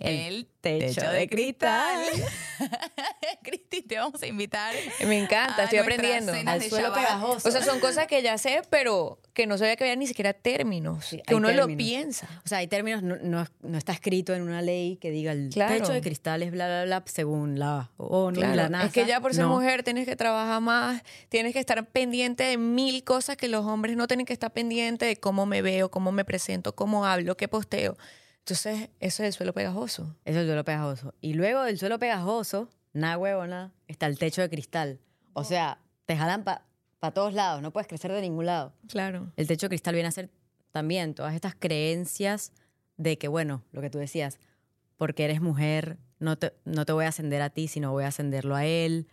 [0.00, 2.02] El techo de cristal.
[3.42, 4.74] Cristi, te vamos a invitar.
[5.06, 6.32] Me encanta, a estoy aprendiendo.
[6.32, 7.48] Al de suelo pegajoso.
[7.48, 10.32] O sea, son cosas que ya sé, pero que no sabía que había ni siquiera
[10.32, 11.04] términos.
[11.04, 12.28] Sí, que uno lo piensa.
[12.44, 15.50] O sea, hay términos, no, no, no está escrito en una ley que diga el
[15.50, 15.74] Claro.
[15.78, 18.86] techo de cristal es bla, bla, bla, según la ONU y Claro, la NASA.
[18.86, 19.50] es que ya por ser No.
[19.50, 23.96] mujer tienes que trabajar más, tienes que estar pendiente de mil cosas que los hombres
[23.96, 27.46] no tienen que estar pendientes de cómo me veo, cómo me presento, cómo hablo, qué
[27.48, 27.96] posteo.
[28.48, 30.14] Entonces, eso es el suelo pegajoso.
[30.24, 31.12] Eso es el suelo pegajoso.
[31.20, 35.00] Y luego del suelo pegajoso, nada huevona, está el techo de cristal.
[35.32, 36.62] O sea, te jalan para
[37.12, 38.72] todos lados, no puedes crecer de ningún lado.
[38.88, 39.32] Claro.
[39.36, 40.30] El techo de cristal viene a ser
[40.70, 42.52] también todas estas creencias
[42.96, 44.38] de que, bueno, lo que tú decías,
[44.96, 48.08] porque eres mujer, no te, no te voy a ascender a ti, sino voy a
[48.08, 49.08] ascenderlo a él.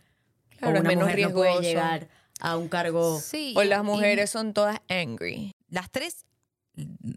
[0.58, 1.68] Claro, o una menos mujer no puede riesgoso.
[1.68, 3.18] llegar a un cargo.
[3.18, 5.50] Sí, O las y- mujeres son todas angry.
[5.70, 6.24] las tres,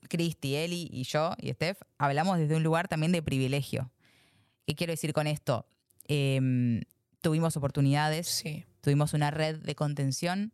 [0.09, 3.91] Cristi, Eli y yo y Steph, hablamos desde un lugar también de privilegio.
[4.65, 5.65] ¿Qué quiero decir con esto?
[6.07, 6.81] Em,
[7.21, 8.65] tuvimos oportunidades, Sí.
[8.81, 10.53] tuvimos una red de contención.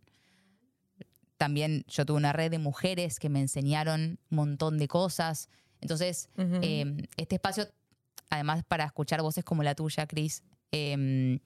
[1.37, 5.49] También yo tuve una red de mujeres que me enseñaron un montón de cosas.
[5.81, 7.67] Entonces, eh, este espacio,
[8.29, 11.39] además para escuchar voces como la tuya, Cris, eh,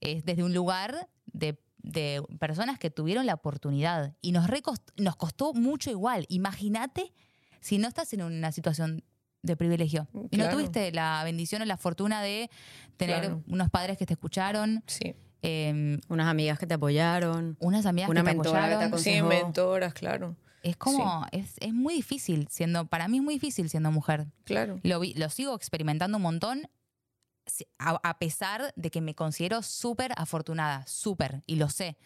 [0.00, 5.16] es desde un lugar de, de personas que tuvieron la oportunidad y nos, recost- nos
[5.16, 6.26] costó mucho igual.
[6.28, 7.12] Imagínate
[7.60, 9.04] si no estás en una situación
[9.42, 12.48] de privilegio y no tuviste la bendición o la fortuna de
[12.96, 13.42] tener Claro.
[13.48, 15.14] unos padres que te escucharon, Sí.
[15.42, 17.56] eh, Unas amigas que te apoyaron.
[17.58, 18.98] unas amigas Una que te mentora que te apoyaron.
[19.00, 20.36] Sí, mentoras, claro.
[20.62, 24.26] Es como, es, es muy difícil siendo, para mí es muy difícil siendo mujer.
[24.44, 24.78] Claro.
[24.84, 26.68] Lo, vi- lo sigo experimentando un montón,
[27.78, 31.96] a, pesar de que me considero súper afortunada, súper, y lo sé.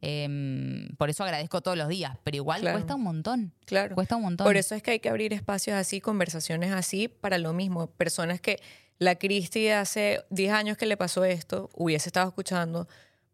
[0.00, 2.78] Em, por eso agradezco todos los días, pero igual Claro.
[2.78, 3.52] cuesta un montón.
[3.66, 3.94] Claro.
[3.94, 4.44] Cuesta un montón.
[4.46, 7.88] Por eso es que hay que abrir espacios así, conversaciones así, para lo mismo.
[7.88, 8.60] Personas que
[8.98, 12.88] la Cristi hace 10 años que le pasó esto, hubiese estado escuchando,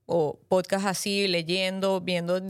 [0.08, 2.40] o podcast así, leyendo, viendo,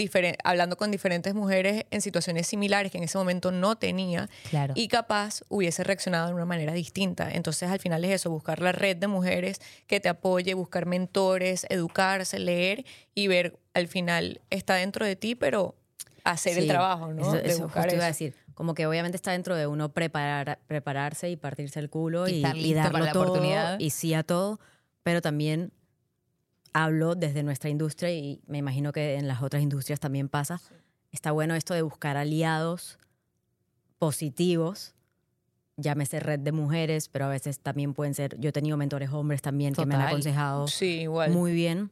[0.44, 4.74] hablando con diferentes mujeres en situaciones similares que en ese momento no tenía, Claro.
[4.76, 7.30] y capaz hubiese reaccionado de una manera distinta.
[7.32, 11.64] Entonces al final es eso, buscar la red de mujeres que te apoye, buscar mentores,
[11.70, 15.74] educarse, leer y ver al final está dentro de ti, pero
[16.24, 17.22] hacer el trabajo, ¿no?
[17.22, 18.34] Eso, de eso buscar justo iba a decir.
[18.54, 22.66] como que obviamente está dentro de uno preparar, prepararse y partirse el culo Y y,
[22.70, 23.78] y darlo la todo, oportunidad.
[23.80, 24.60] y sí a todo,
[25.02, 25.72] pero también
[26.72, 30.60] hablo desde nuestra industria y me imagino que en las otras industrias también pasa.
[31.12, 32.98] Está bueno esto de buscar aliados
[33.98, 34.94] positivos,
[35.76, 39.42] llámese red de mujeres, pero a veces también pueden ser, yo he tenido mentores hombres
[39.42, 40.08] también que me han Total.
[40.08, 41.30] aconsejado Sí, igual.
[41.32, 41.90] muy bien.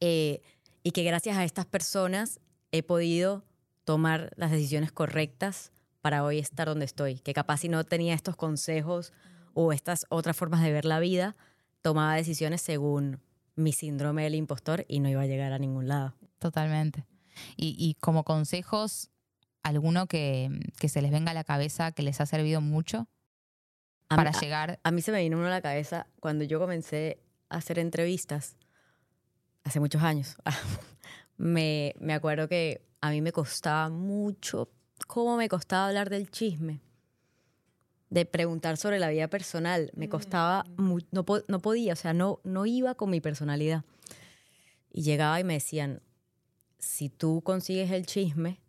[0.00, 0.42] Eh,
[0.82, 2.40] y que gracias a estas personas
[2.72, 3.44] he podido
[3.84, 7.16] tomar las decisiones correctas para hoy estar donde estoy.
[7.20, 9.12] Que capaz si no tenía estos consejos
[9.52, 11.36] o estas otras formas de ver la vida,
[11.82, 13.20] tomaba decisiones según
[13.60, 16.14] mi síndrome del impostor y no iba a llegar a ningún lado.
[16.38, 17.04] Totalmente.
[17.56, 19.10] Y, y como consejos,
[19.62, 23.08] ¿alguno que, que se les venga a la cabeza que les ha servido mucho
[24.08, 24.80] A mí- para a- llegar?
[24.82, 28.56] A mí se me vino uno a la cabeza cuando yo comencé a hacer entrevistas
[29.64, 30.36] hace muchos años.
[31.36, 34.70] me, me acuerdo que a mí me costaba mucho,
[35.06, 36.80] cómo me costaba hablar del chisme,
[38.10, 39.90] de preguntar sobre la vida personal.
[39.94, 43.84] Me costaba, no, no podía, o sea, no, no iba con mi personalidad.
[44.92, 46.02] Y llegaba y me decían,
[46.78, 48.60] si tú consigues el chisme,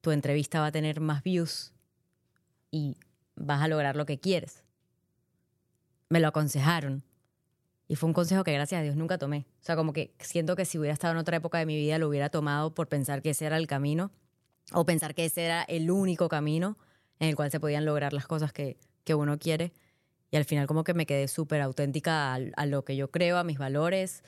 [0.00, 1.72] tu entrevista va a tener más views
[2.70, 2.96] y
[3.34, 4.64] vas a lograr lo que quieres
[6.14, 7.02] me lo aconsejaron.
[7.88, 9.46] Y fue un consejo que gracias a Dios nunca tomé.
[9.60, 11.98] O sea, como que siento que si hubiera estado en otra época de mi vida
[11.98, 14.12] lo hubiera tomado por pensar que ese era el camino
[14.72, 16.78] o pensar que ese era el único camino
[17.18, 19.72] en el cual se podían lograr las cosas que, que uno quiere.
[20.30, 23.44] Y al final como que me quedé súper auténtica a, lo que yo creo, a
[23.44, 24.22] mis valores.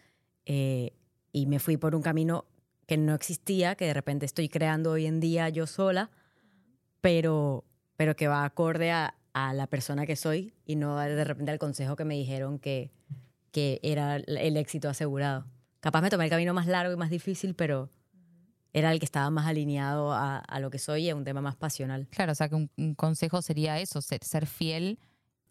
[0.44, 0.92] eh,
[1.32, 2.46] y me fui por un camino
[2.86, 6.10] que no existía, que de repente estoy creando hoy en día yo sola,
[7.02, 7.64] pero,
[7.96, 11.58] pero que va acorde a, a la persona que soy y no de repente al
[11.58, 12.90] consejo que me dijeron que,
[13.50, 15.44] que era el éxito asegurado.
[15.80, 17.90] Capaz me tomé el camino más largo y más difícil, pero
[18.78, 21.40] era el que estaba más alineado a, a lo que soy y a un tema
[21.40, 22.06] más pasional.
[22.10, 24.98] Claro, o sea, que un, un consejo sería eso, ser, ser fiel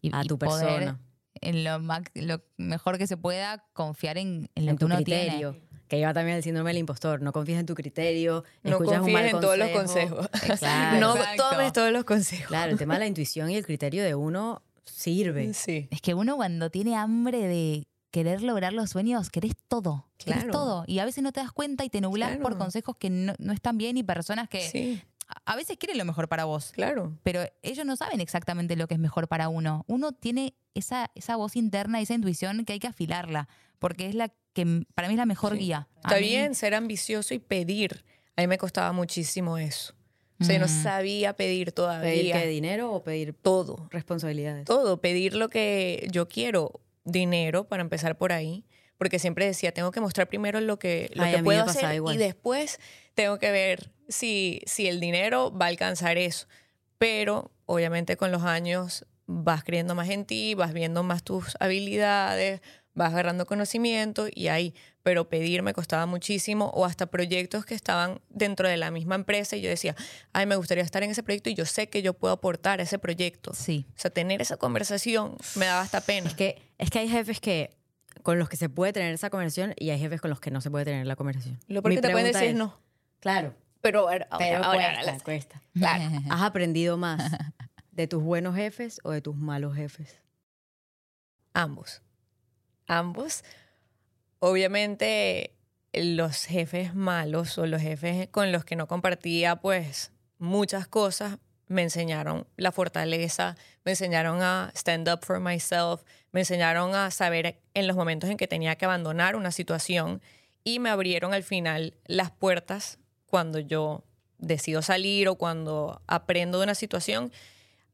[0.00, 1.00] y, A y tu poder, persona.
[1.40, 1.78] en lo,
[2.14, 5.50] lo mejor que se pueda, confiar en, en lo en que tu uno criterio.
[5.52, 5.66] tiene.
[5.88, 7.20] Que lleva también el síndrome del impostor.
[7.22, 8.42] No confíes en tu criterio.
[8.62, 10.16] No escuchas un mal en todos los consejo.
[10.16, 10.58] consejos.
[10.60, 11.00] Claro.
[11.00, 11.48] no Exacto.
[11.50, 12.46] tomes todos los consejos.
[12.46, 15.52] Claro, el tema de la intuición y el criterio de uno sirve.
[15.54, 15.88] Sí.
[15.90, 17.86] Es que uno cuando tiene hambre de
[18.16, 20.06] querer lograr los sueños, querés todo.
[20.16, 20.52] Querés Claro.
[20.52, 20.84] todo.
[20.86, 22.58] Y a veces no te das cuenta y te nublás por Claro.
[22.58, 25.02] consejos que no, no están bien y personas que Sí,
[25.44, 26.72] a- veces quieren lo mejor para vos.
[26.72, 27.12] claro.
[27.22, 29.84] Pero ellos no saben exactamente lo que es mejor para uno.
[29.86, 33.48] Uno tiene esa, esa voz interna, esa intuición que hay que afilarla,
[33.78, 35.58] porque es la que para mí es la mejor Sí.
[35.58, 35.86] guía.
[35.96, 38.02] A Está mí- bien ser ambicioso y pedir.
[38.34, 39.92] A mí me costaba muchísimo eso.
[40.40, 42.10] O sea, yo no sabía pedir todavía.
[42.10, 43.88] ¿Pedir qué, dinero o pedir todo.
[43.90, 44.64] responsabilidades?
[44.64, 45.02] Todo.
[45.02, 46.80] Pedir lo que yo quiero.
[47.06, 48.66] Dinero, para empezar por ahí.
[48.98, 52.14] Porque siempre decía, tengo que mostrar primero lo que, lo Ay, que puedo hacer igual.
[52.14, 52.78] y después
[53.14, 56.46] tengo que ver si, si el dinero va a alcanzar eso.
[56.98, 62.60] Pero obviamente con los años vas creyendo más en ti, vas viendo más tus habilidades,
[62.94, 64.74] vas agarrando conocimiento y ahí.
[65.06, 69.54] Pero pedir me costaba muchísimo o hasta proyectos que estaban dentro de la misma empresa
[69.54, 69.94] y yo decía,
[70.32, 72.82] ay, me gustaría estar en ese proyecto y yo sé que yo puedo aportar a
[72.82, 73.54] ese proyecto.
[73.54, 73.86] Sí.
[73.90, 76.26] O sea, tener esa conversación me daba hasta pena.
[76.28, 77.70] Es que, es que hay jefes que
[78.24, 80.60] con los que se puede tener esa conversación y hay jefes con los que no
[80.60, 81.60] se puede tener la conversación.
[81.68, 82.76] Lo porque te pueden decir es- no.
[83.20, 85.62] Claro, Pero ahora, ahora, pero ahora, cuesta, ahora, cuesta.
[85.74, 86.04] Claro.
[86.30, 87.30] ¿Has aprendido más
[87.92, 90.20] de tus buenos jefes o de tus malos jefes?
[91.52, 92.02] Ambos.
[92.88, 93.44] Ambos.
[94.48, 95.56] Obviamente,
[95.92, 101.82] los jefes malos o los jefes con los que no compartía, pues, muchas cosas, me
[101.82, 107.88] enseñaron la fortaleza, me enseñaron a stand up for myself, me enseñaron a saber en
[107.88, 110.22] los momentos en que tenía que abandonar una situación
[110.62, 114.04] y me abrieron al final las puertas cuando yo
[114.38, 117.32] decido salir o cuando aprendo de una situación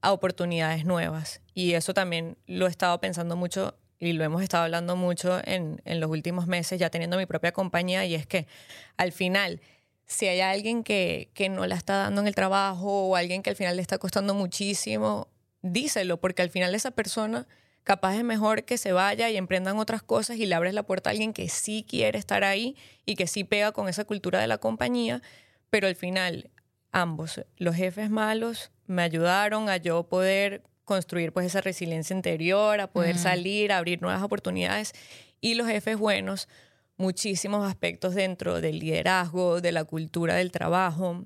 [0.03, 1.41] a oportunidades nuevas.
[1.55, 5.81] Y eso también lo he estado pensando mucho y lo hemos estado hablando mucho en,
[5.85, 8.49] en los últimos meses, ya teniendo mi propia compañía, y es que
[8.97, 9.61] al final,
[10.07, 13.51] si hay alguien que, que no la está dando en el trabajo o alguien que
[13.51, 15.29] al final le está costando muchísimo,
[15.63, 17.47] díselo, porque al final esa persona
[17.85, 21.11] capaz es mejor que se vaya y emprendan otras cosas y le abres la puerta
[21.11, 24.49] a alguien que sí quiere estar ahí y que sí pega con esa cultura de
[24.49, 25.23] la compañía,
[25.71, 26.51] pero al final
[26.91, 32.87] ambos, los jefes malos me ayudaron a yo poder construir pues esa resiliencia interior, a
[32.87, 34.93] poder salir, a abrir nuevas oportunidades.
[35.41, 36.49] Y los jefes buenos,
[36.97, 41.25] muchísimos aspectos dentro del liderazgo, de la cultura del trabajo,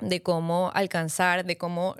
[0.00, 1.96] de cómo alcanzar, de cómo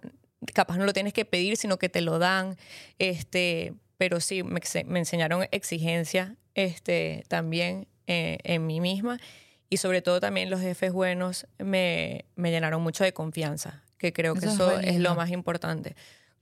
[0.53, 2.57] capaz no lo tienes que pedir, sino que te lo dan,
[2.99, 4.61] este, pero sí me,
[4.99, 9.19] enseñaron exigencia este, también eh, en mí misma.
[9.69, 14.35] Y sobre todo también los jefes buenos me, me llenaron mucho de confianza, que creo
[14.35, 15.97] que Eso es eso re es, lo más importante.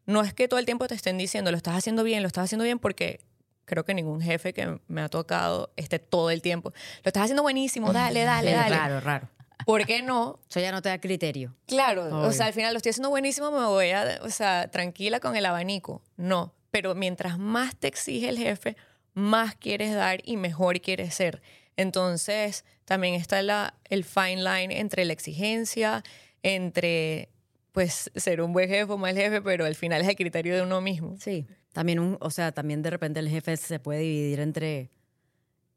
[0.07, 2.45] No es que todo el tiempo te estén diciendo, lo estás haciendo bien, lo estás
[2.45, 3.21] haciendo bien, porque
[3.65, 6.73] creo que ningún jefe que me ha tocado esté todo el tiempo.
[7.03, 8.77] Lo estás haciendo buenísimo, dale, dale, dale.
[8.77, 9.29] Raro, raro.
[9.65, 10.41] ¿Por qué no?
[10.51, 11.55] Eso ya no te da criterio.
[11.67, 12.33] Claro, o Obvio.
[12.33, 15.47] sea, al final lo estoy haciendo buenísimo, me voy a, o sea, tranquila con el
[15.47, 16.03] abanico.
[16.17, 18.77] No, pero mientras más te exige el jefe,
[19.15, 21.41] más quieres dar y mejor quieres ser.
[21.77, 26.03] Entonces, también está la, el fine line entre la exigencia,
[26.43, 27.31] entre,
[27.75, 30.63] pues, ser un buen jefe o mal jefe, pero al final es el criterio de
[30.63, 31.17] uno mismo.
[31.19, 31.45] Sí.
[31.73, 34.93] También un, o sea, también de repente el jefe se puede dividir entre,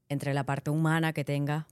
[0.08, 1.66] entre la parte humana que tenga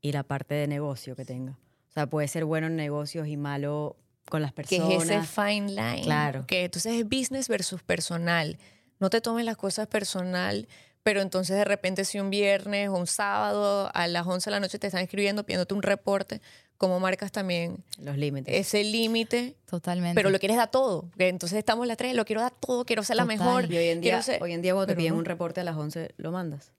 [0.00, 1.58] y la parte de negocio que tenga.
[1.90, 3.96] O sea, puede ser bueno en negocios y malo
[4.30, 4.92] con las Que personas.
[5.04, 6.02] es ese fine line.
[6.04, 6.46] Claro.
[6.46, 8.58] Que entonces es business versus personal.
[8.98, 10.68] No te tomes las cosas personal,
[11.02, 14.60] pero entonces de repente si un viernes o un sábado a las 11 de la
[14.60, 16.40] noche te están escribiendo pidiéndote un reporte,
[16.78, 18.54] como marcas también Los límites.
[18.54, 20.14] ese límite, Totalmente.
[20.14, 21.08] pero lo quieres dar todo.
[21.18, 23.38] Entonces estamos las tres, lo quiero dar todo, quiero ser la Total.
[23.38, 23.72] mejor.
[23.72, 25.18] y hoy en día, ser- hoy en día cuando te pero piden no.
[25.20, 26.72] un reporte a las 11, lo mandas.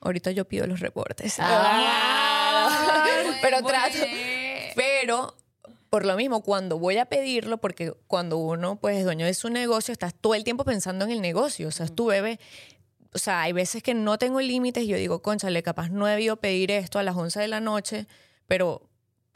[0.00, 1.36] Ahorita yo pido los reportes.
[1.38, 3.98] Ah, pero bueno, trato.
[4.74, 5.34] Pero
[5.90, 9.48] por lo mismo, cuando voy a pedirlo, porque cuando uno pues es dueño de su
[9.48, 11.68] negocio, estás todo el tiempo pensando en el negocio.
[11.68, 12.38] O sea, es tu bebé.
[13.14, 16.10] O sea, hay veces que no tengo límites y yo digo, conchale, capaz no he
[16.10, 18.06] debido pedir esto a las 11 de la noche,
[18.46, 18.82] pero,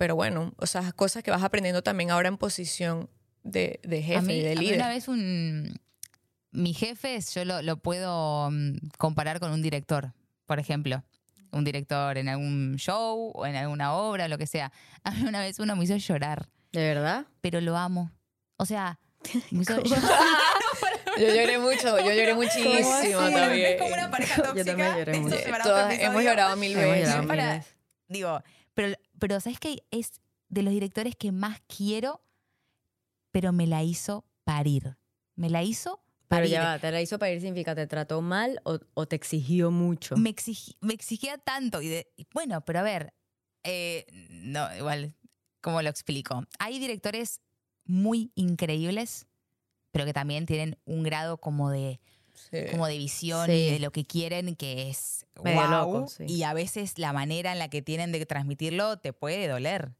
[0.00, 3.10] pero bueno, o sea, cosas que vas aprendiendo también ahora en posición
[3.42, 4.76] de, de jefe a mí, y de a mí líder.
[4.78, 5.78] una vez un...
[6.52, 10.14] Mi jefe, yo lo, lo puedo mm, comparar con un director,
[10.46, 11.04] por ejemplo.
[11.52, 14.72] Un director en algún show o en alguna obra, lo que sea.
[15.04, 17.26] A mí una vez uno me hizo llorar, ¿De verdad?
[17.42, 18.10] pero lo amo.
[18.56, 18.98] O sea,
[19.50, 20.02] me hizo llorar.
[21.18, 23.72] Yo lloré mucho, yo lloré muchísimo también.
[23.74, 24.64] Es como una pareja tóxica.
[24.64, 25.36] también lloré mucho.
[25.62, 27.00] Todas hemos llorado mil Hemos veces.
[27.08, 27.76] llorado mil Para- veces.
[28.08, 29.84] Digo, pero, pero ¿sabes qué?
[29.92, 32.24] Es de los directores que más quiero,
[33.30, 34.96] pero me la hizo parir.
[35.36, 36.50] Me la hizo Pero parir.
[36.50, 39.70] ya va, ¿te la hizo para ir significa te trató mal o, o te exigió
[39.70, 40.16] mucho?
[40.16, 41.80] me, exigi- me exigía tanto.
[41.82, 43.14] Y de- y bueno, pero a ver,
[43.62, 45.14] eh, no, igual,
[45.60, 46.42] ¿cómo lo explico?
[46.58, 47.40] Hay directores
[47.84, 49.26] muy increíbles,
[49.92, 52.00] pero que también tienen un grado como de,
[52.50, 52.58] Sí.
[52.70, 53.52] como de visión Sí.
[53.52, 56.24] y de lo que quieren, que es Medio loco, sí.
[56.26, 59.92] Y a veces la manera en la que tienen de transmitirlo te puede doler.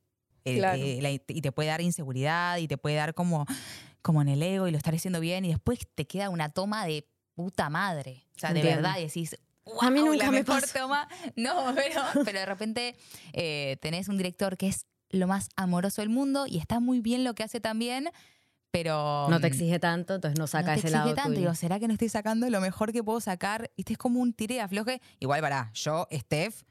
[0.43, 0.83] Claro.
[0.83, 3.45] eh, la- y te puede dar inseguridad y te puede dar como,
[4.03, 6.87] como en el ego y lo estar haciendo bien y después te queda una toma
[6.87, 8.25] de puta madre.
[8.37, 9.37] O sea, de verdad, y decís,
[9.83, 10.79] A mí "Guau, nunca la me mejor pasó".
[10.79, 11.09] toma.
[11.37, 12.97] No, pero, pero de repente
[13.35, 17.23] eh, tenés un director que es lo más amoroso del mundo y está muy bien
[17.23, 18.09] lo que hace también,
[18.71, 19.27] pero...
[19.29, 21.31] no te mm, exige tanto, entonces no saca no te ese exige lado tanto.
[21.31, 21.41] tuyo.
[21.41, 23.71] Digo, ¿será que no estoy sacando lo mejor que puedo sacar?
[23.77, 25.01] Y este es como un tire afloje.
[25.19, 26.63] Igual, para yo, Steph,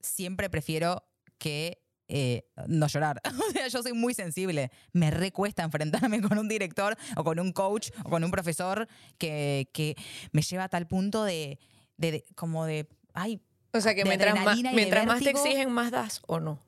[0.00, 1.02] siempre prefiero
[1.38, 3.20] que eh, no llorar.
[3.48, 4.70] O sea, yo soy muy sensible.
[4.92, 9.70] Me recuesta enfrentarme con un director o con un coach o con un profesor que,
[9.72, 9.96] que
[10.32, 11.58] me lleva a tal punto de,
[11.96, 13.40] de- de- como de, ay,
[13.72, 16.58] O sea que mientras, más, mientras más te exigen, más das o no.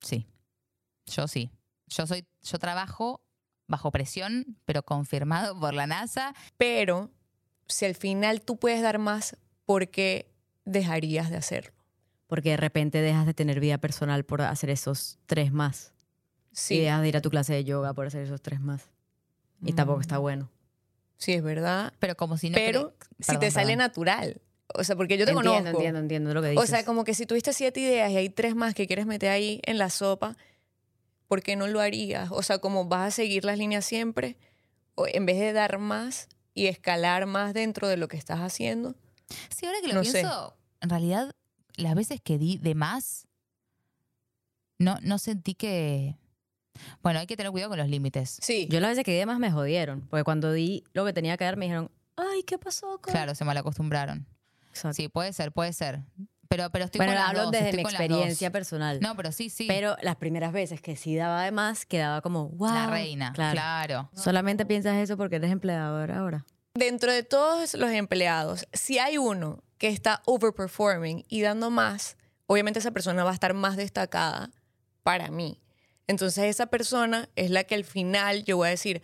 [0.00, 0.26] sí,
[1.06, 1.50] yo sí.
[1.86, 3.20] Yo soy, yo trabajo
[3.66, 6.34] bajo presión, pero confirmado por la NASA.
[6.56, 7.10] Pero
[7.66, 10.30] si al final tú puedes dar más, ¿por qué
[10.64, 11.72] dejarías de hacerlo?
[12.26, 15.92] Porque de repente dejas de tener vida personal por hacer esos tres más.
[16.52, 18.88] Y Sí, dejas de ir a tu clase de yoga por hacer esos tres más.
[19.62, 20.50] Y tampoco está bueno.
[21.16, 21.92] sí, es verdad.
[22.00, 22.54] Pero como si no...
[22.56, 23.78] Pero si Perdón, te sale perdón.
[23.78, 24.40] natural.
[24.74, 25.76] O sea, porque yo te entiendo, conozco.
[25.78, 26.64] entiendo, entiendo lo que dices.
[26.64, 29.30] O sea, como que si tuviste siete ideas y hay tres más que quieres meter
[29.30, 30.36] ahí en la sopa,
[31.34, 32.28] ¿por qué no lo harías?
[32.30, 34.36] O sea, como vas a seguir las líneas siempre,
[34.94, 38.94] o en vez de dar más y escalar más dentro de lo que estás haciendo.
[39.52, 40.12] Sí, ahora que lo No sé.
[40.20, 41.34] pienso, en realidad,
[41.74, 43.26] las veces que di de más,
[44.78, 46.14] no, no sentí que.
[47.02, 48.38] Bueno, hay que tener cuidado con los límites.
[48.40, 48.68] Sí.
[48.70, 50.02] Yo las veces que di de más me jodieron.
[50.02, 53.00] Porque cuando di lo que tenía que dar me dijeron, ay, ¿qué pasó?
[53.00, 54.24] con-?" Claro, se malacostumbraron.
[54.68, 54.94] Exacto.
[54.94, 56.04] Sí, puede ser, puede ser.
[56.48, 59.00] Pero, pero estoy bueno, con las hablo dos, desde estoy mi experiencia personal.
[59.00, 59.66] No, pero sí, sí.
[59.66, 62.72] Pero las primeras veces que sí daba de más, quedaba como, wow.
[62.72, 64.10] la reina, claro.
[64.14, 66.44] Solamente piensas eso porque eres empleador ahora.
[66.74, 72.16] Dentro de todos los empleados, si hay uno que está overperforming y dando más,
[72.46, 74.50] obviamente esa persona va a estar más destacada
[75.02, 75.60] para mí.
[76.06, 79.02] Entonces esa persona es la que al final yo voy a decir,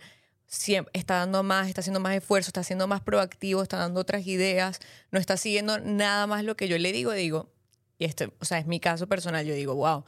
[0.51, 4.27] siempre está dando más, está haciendo más esfuerzo, está siendo más proactivo, está dando otras
[4.27, 4.79] ideas,
[5.09, 7.49] no está siguiendo nada más lo que yo le digo, digo,
[7.97, 10.03] y este, o sea, es mi caso personal, yo digo, wow,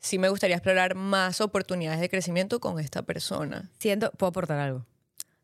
[0.00, 3.70] sí me gustaría explorar más oportunidades de crecimiento con esta persona.
[3.78, 4.84] Siento, puedo aportar algo.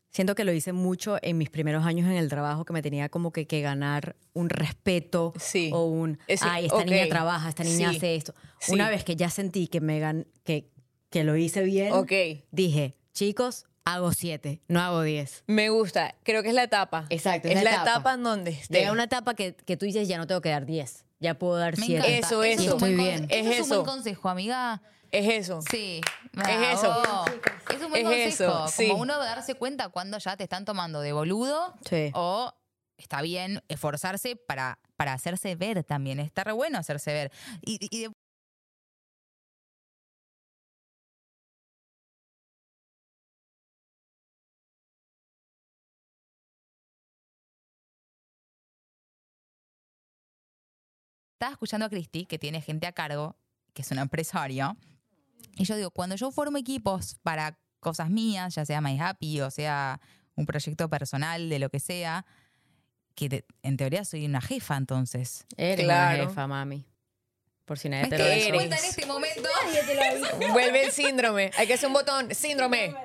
[0.09, 3.07] Siento que lo hice mucho en mis primeros años en el trabajo, que me tenía
[3.07, 5.69] como que, que ganar un respeto Sí.
[5.73, 7.95] o un, ay, esta niña trabaja, esta niña Sí.
[7.95, 8.33] hace esto.
[8.59, 8.73] Sí.
[8.73, 10.69] Una vez que ya sentí que me gan que
[11.09, 12.11] que lo hice bien, Ok.
[12.51, 15.43] dije, chicos, hago siete, no hago diez.
[15.47, 16.15] Me gusta.
[16.23, 17.05] Creo que es la etapa.
[17.09, 17.89] Exacto, Es es la etapa.
[17.91, 18.13] etapa.
[18.13, 18.79] en donde esté.
[18.79, 21.57] Llega una etapa que, que tú dices, ya no tengo que dar diez, ya puedo
[21.57, 22.07] dar Me siete.
[22.07, 22.27] encanta.
[22.27, 22.73] Eso, es eso.
[22.75, 23.23] un buen Estoy bien.
[23.29, 24.81] eso Es es un buen consejo, amiga.
[25.11, 25.61] Es eso.
[25.69, 25.99] Sí.
[26.47, 27.03] Es eso.
[27.69, 28.65] Es un buen Es consejo.
[28.65, 28.87] eso, sí.
[28.87, 32.11] Como uno darse cuenta cuando ya te están tomando de boludo Sí.
[32.13, 32.53] o
[32.97, 36.19] está bien esforzarse para, para hacerse ver también.
[36.19, 37.31] Está re bueno hacerse ver.
[37.65, 38.11] Y, y de-
[51.41, 53.35] Estaba escuchando a Cristi, que tiene gente a cargo,
[53.73, 54.77] que es una empresaria.
[55.55, 59.49] Y yo digo, cuando yo formo equipos para cosas mías, ya sea My Happy o
[59.49, 59.99] sea
[60.35, 62.27] un proyecto personal de lo que sea,
[63.15, 65.47] que te- en teoría soy una jefa entonces.
[65.57, 66.21] Eres Claro.
[66.21, 66.85] una jefa, mami.
[67.65, 69.49] Por si ¿Me nadie te lo cuenta en este momento?
[70.53, 71.49] Vuelve el síndrome.
[71.57, 72.35] Hay que hacer un botón.
[72.35, 72.85] Síndrome.
[72.85, 72.95] El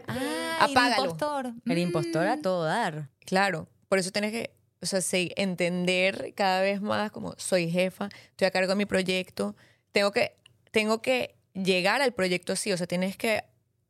[0.61, 1.05] Apágalo.
[1.05, 1.47] impostor.
[1.65, 1.79] El Mm.
[1.79, 3.09] impostor a todo dar.
[3.21, 3.67] Claro.
[3.89, 4.55] Por eso tienes que,
[4.87, 8.87] o sea, sí, entender cada vez más como soy jefa, estoy a cargo de mi
[8.87, 9.57] proyecto,
[9.91, 10.37] tengo que,
[10.71, 13.45] tengo que llegar al proyecto así, o sea, tienes que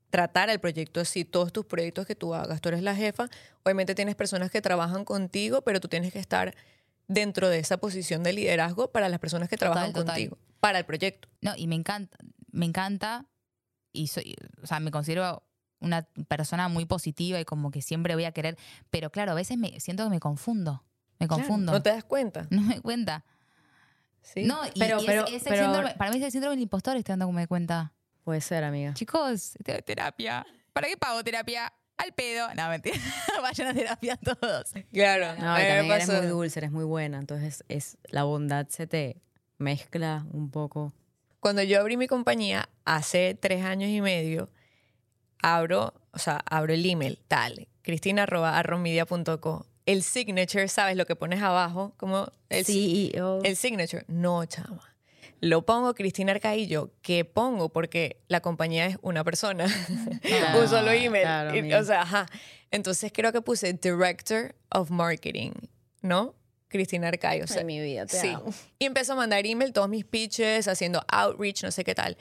[0.09, 3.29] tratar al proyecto así, todos tus proyectos que tú hagas, tú eres la jefa,
[3.63, 6.55] obviamente tienes personas que trabajan contigo, pero tú tienes que estar
[7.09, 10.15] dentro de esa posición de liderazgo para las personas que trabajan total.
[10.15, 11.29] contigo, para el proyecto.
[11.43, 12.17] No, y me encanta,
[12.51, 13.27] me encanta,
[13.93, 15.43] y soy, o sea, me considero
[15.87, 18.57] una persona muy positiva y como que siempre voy a querer,
[18.91, 20.84] pero claro, a veces me siento que me confundo,
[21.18, 21.72] me Claro, confundo.
[21.72, 22.47] no te das cuenta.
[22.51, 23.24] No me doy cuenta.
[24.22, 24.45] ¿sí?
[24.45, 26.57] No, y, Pero- y es- pero- es el pero- síndrome- para mí es el síndrome
[26.57, 27.93] del impostor, estoy dándome cuenta.
[28.24, 28.93] Puede ser, amiga.
[28.95, 30.45] Chicos, te- terapia.
[30.72, 31.72] ¿Para qué pago terapia?
[31.97, 32.53] Al pedo.
[32.55, 32.97] No, mentira.
[33.43, 34.72] Vayan a terapia todos.
[34.93, 37.18] Claro, No, me también eres muy dulce, eres muy buena.
[37.18, 39.22] Entonces, es la bondad se te
[39.59, 40.93] mezcla un poco.
[41.41, 44.51] Cuando yo abrí mi compañía hace tres años y medio,
[45.43, 49.66] abro, o sea, abro el email, tal, cristina.arromedia.co.
[49.87, 50.97] El signature, ¿sabes?
[50.97, 53.41] Lo que pones abajo, como el, CEO.
[53.45, 54.05] el signature.
[54.09, 54.80] No, chama.
[55.41, 59.66] Lo pongo Cristina Arcaillo, que pongo porque la compañía es una persona,
[60.22, 61.22] Claro, un solo email.
[61.22, 62.26] claro, Y- o sea, ajá.
[62.70, 65.53] Entonces creo que puse Director of Marketing,
[66.01, 66.34] ¿no?
[66.68, 67.45] Cristina Arcaillo.
[67.45, 68.28] O sea, mi vida, te sí.
[68.28, 68.47] amo.
[68.80, 72.16] Y empezó a mandar email, todos mis pitches, haciendo outreach, no sé qué tal.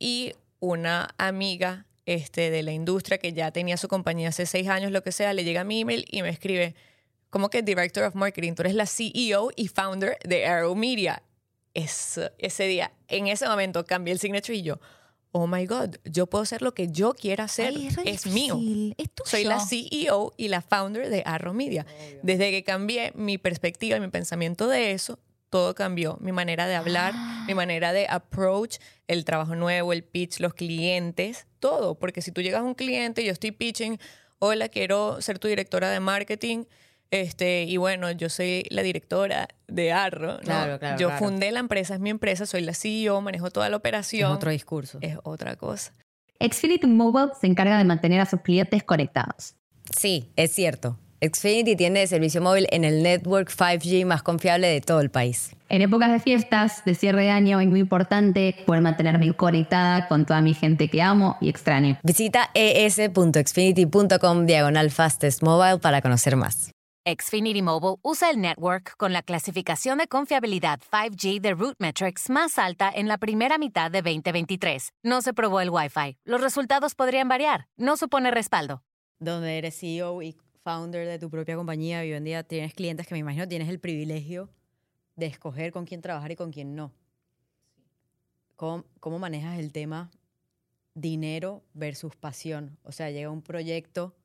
[0.00, 4.92] Y una amiga este, de la industria que ya tenía su compañía hace seis años,
[4.92, 6.74] lo que sea, le llega mi email y me escribe,
[7.30, 11.22] como que Director of Marketing, tú eres la CEO y founder de Arrow Media.
[11.72, 14.78] Eso, ese día, en ese momento cambié el signature y yo,
[15.32, 18.56] oh my God, yo puedo hacer lo que yo quiera hacer, Ay, re es mío.
[18.96, 19.08] Es.
[19.24, 21.84] Soy la CEO y la founder de Arrow Media.
[22.22, 25.18] Desde que cambié mi perspectiva y mi pensamiento de eso,
[25.54, 26.18] todo cambió.
[26.20, 27.44] Mi manera de hablar, Ah.
[27.46, 31.94] mi manera de approach, el trabajo nuevo, el pitch, los clientes, todo.
[31.94, 34.00] Porque si tú llegas a un cliente, yo estoy pitching,
[34.40, 36.64] hola, quiero ser tu directora de marketing.
[37.12, 40.32] Este, y bueno, yo soy la directora de Arro.
[40.38, 40.40] ¿no?
[40.40, 41.24] Claro, claro, Yo claro.
[41.24, 44.32] fundé la empresa, es mi empresa, soy la CEO, manejo toda la Es operación.
[44.32, 44.98] otro discurso.
[45.02, 45.92] es otra cosa.
[46.40, 49.54] Xfinity Mobile se encarga de mantener a sus clientes conectados.
[49.96, 50.98] Sí, es cierto.
[51.20, 55.54] Xfinity tiene servicio móvil en el network 5G más confiable de todo el país.
[55.68, 60.26] En épocas de fiestas, de cierre de año, es muy importante poder mantenerme conectada con
[60.26, 61.98] toda mi gente que amo y extraño.
[62.02, 66.70] Visita es.xfinity.com diagonal fastest mobile para conocer más.
[67.06, 72.90] Xfinity Mobile usa el network con la clasificación de confiabilidad 5G de RootMetrics más alta
[72.94, 74.88] en la primera mitad de 2023.
[75.02, 76.16] No se probó el Wi-Fi.
[76.24, 77.66] Los resultados podrían variar.
[77.76, 78.82] No supone respaldo.
[79.18, 80.34] Donde eres CEO y
[80.64, 83.68] founder de tu propia compañía y hoy en día tienes clientes que me imagino tienes
[83.68, 84.48] el privilegio
[85.14, 86.90] de escoger con quién trabajar y con quién no.
[88.56, 90.10] ¿Cómo, cómo manejas el tema
[90.94, 92.78] dinero versus pasión?
[92.82, 94.16] O sea, llega un proyecto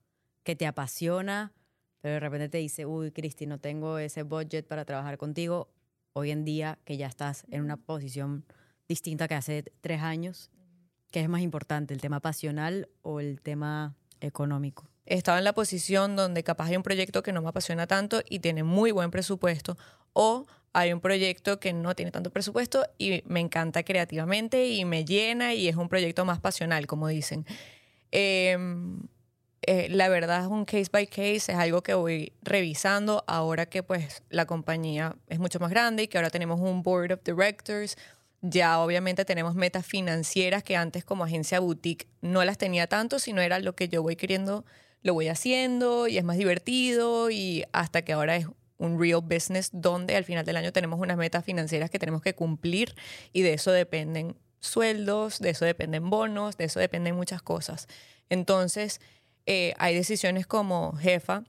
[0.44, 1.52] que te apasiona,
[2.00, 5.70] pero de repente te dice, uy, Cristi, no tengo ese budget para trabajar contigo.
[6.14, 8.46] Hoy en día que ya estás en una posición
[8.88, 10.50] distinta que hace tres años,
[11.12, 14.90] ¿qué es más importante, el tema pasional o el tema económico?
[15.10, 18.40] Estaba en la posición donde capaz hay un proyecto que no me apasiona tanto y
[18.40, 19.78] tiene muy buen presupuesto
[20.14, 25.04] o hay un proyecto que no tiene tanto presupuesto y me encanta creativamente y me
[25.04, 27.46] llena y es un proyecto más pasional, como dicen.
[28.12, 29.02] Em,
[29.64, 33.84] eh, la verdad es un case by case, es algo que voy revisando ahora que
[33.84, 37.98] pues la compañía es mucho más grande y que ahora tenemos un board of directors.
[38.42, 43.42] Ya obviamente tenemos metas financieras que antes como agencia boutique no las tenía tanto, sino
[43.42, 44.66] era lo que yo voy queriendo,
[45.02, 48.48] lo voy haciendo y es más divertido y hasta que ahora es
[48.78, 52.34] un real business donde al final del año tenemos unas metas financieras que tenemos que
[52.34, 52.96] cumplir
[53.34, 57.88] y de eso dependen sueldos, de eso dependen bonos, de eso dependen muchas cosas.
[58.30, 59.00] Entonces,
[59.46, 61.44] eh, hay decisiones como jefa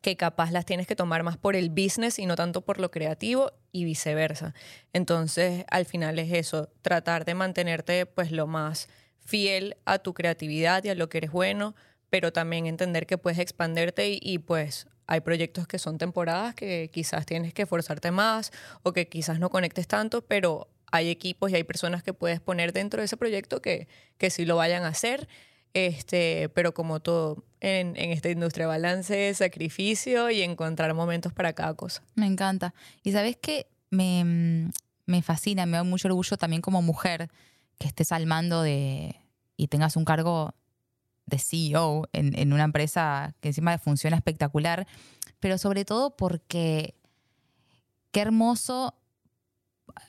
[0.00, 2.90] que capaz las tienes que tomar más por el business y no tanto por lo
[2.90, 4.54] creativo y viceversa.
[4.92, 10.82] Entonces, al final es eso, tratar de mantenerte pues lo más fiel a tu creatividad
[10.84, 11.74] y a lo que eres bueno,
[12.10, 17.26] pero también entender que puedes expanderte y, pues hay proyectos que son temporadas que quizás
[17.26, 18.52] tienes que esforzarte más
[18.82, 22.72] o que quizás no conectes tanto, pero hay equipos y hay personas que puedes poner
[22.72, 23.88] dentro de ese proyecto que,
[24.18, 25.28] que sí lo vayan a hacer.
[25.72, 32.02] Este, pero como todo en, esta industria, balance, sacrificio y encontrar momentos para cada cosa.
[32.14, 32.74] Me encanta.
[33.02, 34.70] Y sabes que me,
[35.06, 37.30] me fascina, me da mucho orgullo también como mujer
[37.78, 39.16] que estés al mando de
[39.56, 40.54] y tengas un cargo
[41.30, 44.86] de CEO en, en una empresa que encima funciona espectacular,
[45.38, 46.94] pero sobre todo porque
[48.10, 48.94] qué hermoso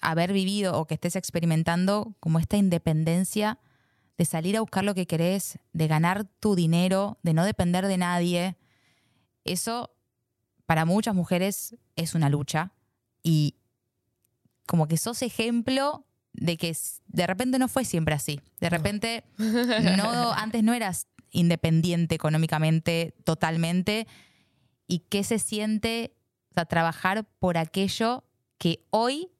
[0.02, 3.60] haber vivido o que estés experimentando como esta independencia
[4.18, 7.98] de salir a buscar lo que querés, de ganar tu dinero, de no depender de
[7.98, 8.58] nadie.
[9.46, 9.92] Eso
[10.66, 12.72] para muchas mujeres es una lucha
[13.24, 13.56] y
[14.68, 16.76] como que sos ejemplo de que
[17.08, 18.40] de repente no fue siempre así.
[18.60, 24.08] De repente no antes no eras independiente económicamente totalmente
[24.88, 26.14] y qué se siente
[26.56, 28.24] o trabajar por aquello
[28.58, 29.32] que hoy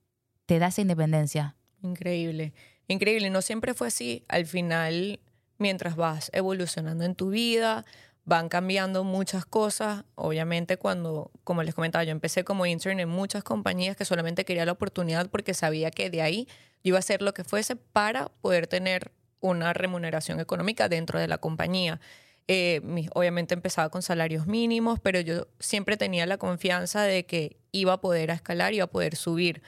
[0.46, 1.56] te da esa independencia.
[1.84, 2.54] Increíble,
[2.88, 3.30] increíble.
[3.30, 4.24] No siempre fue así.
[4.28, 5.20] Al final,
[5.58, 7.86] mientras vas evolucionando en tu vida,
[8.24, 10.06] van cambiando muchas cosas.
[10.16, 14.66] Obviamente, cuando, como les comentaba, yo empecé como intern en muchas compañías que solamente quería
[14.66, 16.48] la oportunidad porque sabía que de ahí
[16.84, 19.12] yo iba a hacer lo que fuese para poder tener
[19.42, 22.00] una remuneración económica dentro de la compañía.
[22.48, 22.82] Eh,
[23.14, 28.02] obviamente empezaba con salarios mínimos, pero yo siempre tenía la confianza de que iba a
[28.02, 29.62] poder escalar, iba a poder subir.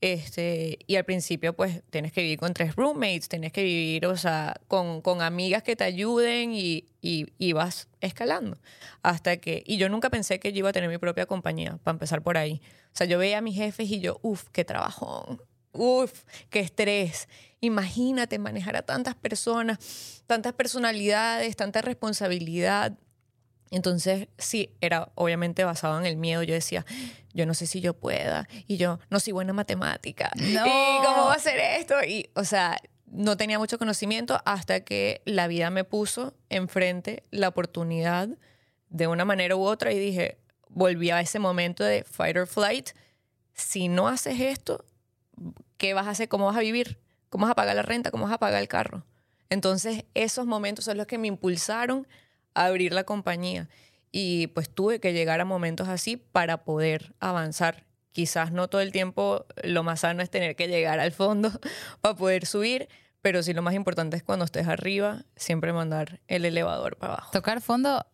[0.00, 4.16] Este, y al principio, pues, tienes que vivir con tres roommates, tienes que vivir, o
[4.16, 8.58] sea, con, con amigas que te ayuden y, y, y vas escalando.
[9.02, 11.96] Hasta que, y yo nunca pensé que yo iba a tener mi propia compañía, para
[11.96, 12.60] empezar por ahí.
[12.92, 15.42] O sea, yo veía a mis jefes y yo, uff, qué trabajón,
[15.72, 17.28] uff, qué estrés.
[17.60, 22.96] Imagínate manejar a tantas personas, tantas personalidades, tanta responsabilidad.
[23.70, 26.42] Entonces, sí, era obviamente basado en el miedo.
[26.42, 26.86] Yo decía,
[27.34, 28.48] yo no sé si yo pueda.
[28.66, 30.30] Y yo no soy buena en matemática.
[30.36, 30.66] No.
[30.66, 32.02] ¿Y cómo va a ser esto?
[32.04, 37.48] Y, o sea, no tenía mucho conocimiento hasta que la vida me puso enfrente la
[37.48, 38.28] oportunidad
[38.90, 40.38] de una manera u otra y dije,
[40.68, 42.90] volví a ese momento de fight or flight.
[43.52, 44.84] Si no haces esto,
[45.76, 46.28] ¿qué vas a hacer?
[46.28, 46.98] ¿Cómo vas a vivir?
[47.30, 48.10] ¿Cómo vas a pagar la renta?
[48.10, 49.04] ¿Cómo vas a pagar el carro?
[49.50, 52.06] Entonces, esos momentos son los que me impulsaron
[52.54, 53.68] a abrir la compañía.
[54.10, 57.84] Y pues tuve que llegar a momentos así para poder avanzar.
[58.12, 61.50] Quizás no todo el tiempo lo más sano es tener que llegar al fondo
[62.00, 62.88] para poder subir,
[63.20, 67.30] pero sí lo más importante es cuando estés arriba, siempre mandar el elevador para abajo.
[67.32, 68.04] Tocar fondo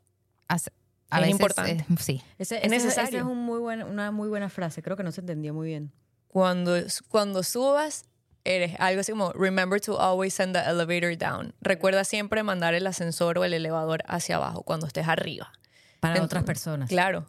[0.48, 0.70] hace-
[1.10, 1.86] a Es veces importante.
[1.94, 2.22] es- sí.
[2.38, 3.18] Ese, Es ese- esa necesario.
[3.20, 4.82] es un muy buen- una muy buena frase.
[4.82, 5.92] Creo que no se entendió muy bien.
[6.34, 6.74] Cuando,
[7.08, 8.06] cuando subas,
[8.42, 11.54] eres algo así como, remember to always send the elevator down.
[11.60, 15.52] Recuerda siempre mandar el ascensor o el elevador hacia abajo cuando estés arriba.
[16.00, 16.88] Para Entonces, otras personas.
[16.88, 17.26] Claro,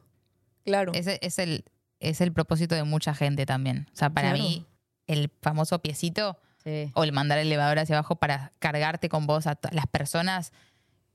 [0.64, 0.92] claro.
[0.96, 1.66] Ese es el,
[2.00, 3.88] es el propósito de mucha gente también.
[3.94, 4.44] O sea, para Claro.
[4.44, 4.66] mí,
[5.06, 6.90] el famoso piecito Sí.
[6.96, 10.52] o el mandar el elevador hacia abajo para cargarte con vos a las personas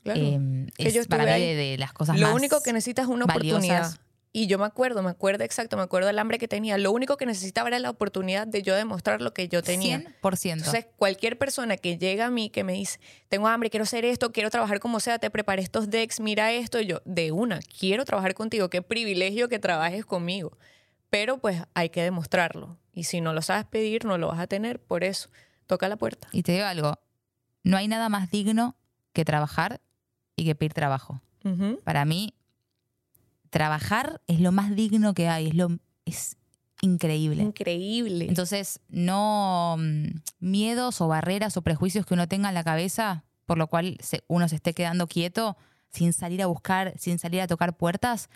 [0.05, 0.21] claro.
[0.23, 3.25] eh, es para mí de, de las cosas Lo más único que necesitas es una
[3.25, 3.99] oportunidad.
[4.33, 6.79] Y yo me acuerdo, me acuerdo exacto, me acuerdo del hambre que tenía.
[6.79, 10.05] Lo único que necesitaba era la oportunidad de yo demostrar lo que yo tenía.
[10.23, 10.53] 100%.
[10.53, 14.31] Entonces, cualquier persona que llega a mí que me dice, tengo hambre, quiero hacer esto,
[14.31, 18.05] quiero trabajar como sea, te preparé estos decks, mira esto, y yo, de una, quiero
[18.05, 20.57] trabajar contigo, qué privilegio que trabajes conmigo.
[21.09, 22.79] Pero pues hay que demostrarlo.
[22.93, 25.29] Y si no lo sabes pedir, no lo vas a tener, por eso,
[25.67, 26.29] toca la puerta.
[26.31, 27.01] y te digo algo,
[27.65, 28.77] no hay nada más digno
[29.13, 29.81] que trabajar
[30.37, 31.21] y que pedir trabajo.
[31.85, 32.35] Para mí,
[33.51, 35.69] trabajar es lo más digno que hay, es, lo,
[36.05, 36.37] es
[36.81, 37.43] increíble.
[37.43, 38.27] Increíble.
[38.29, 40.07] Entonces, no mm,
[40.39, 44.23] miedos o barreras o prejuicios que uno tenga en la cabeza, por lo cual se-
[44.29, 45.57] uno se esté quedando quieto,
[45.91, 48.31] sin salir a buscar, sin salir a tocar puertas,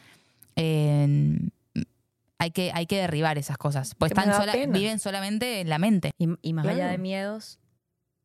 [0.57, 1.39] eh,
[2.39, 3.95] hay, que, hay que derribar esas cosas.
[3.95, 6.11] Pues están sola- viven solamente en la mente.
[6.19, 7.59] Y, y más allá de miedos,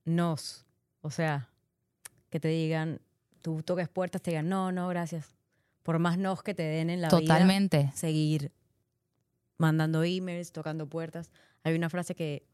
[0.06, 0.66] nos.
[1.02, 1.48] O sea,
[2.30, 3.00] que te digan,
[3.42, 5.36] tú toques puertas, te digan, no, no, gracias.
[5.90, 7.92] Por más nos que te den en la vida, Totalmente.
[7.96, 8.52] seguir
[9.58, 11.32] mandando emails, tocando puertas.
[11.64, 12.46] Hay una frase que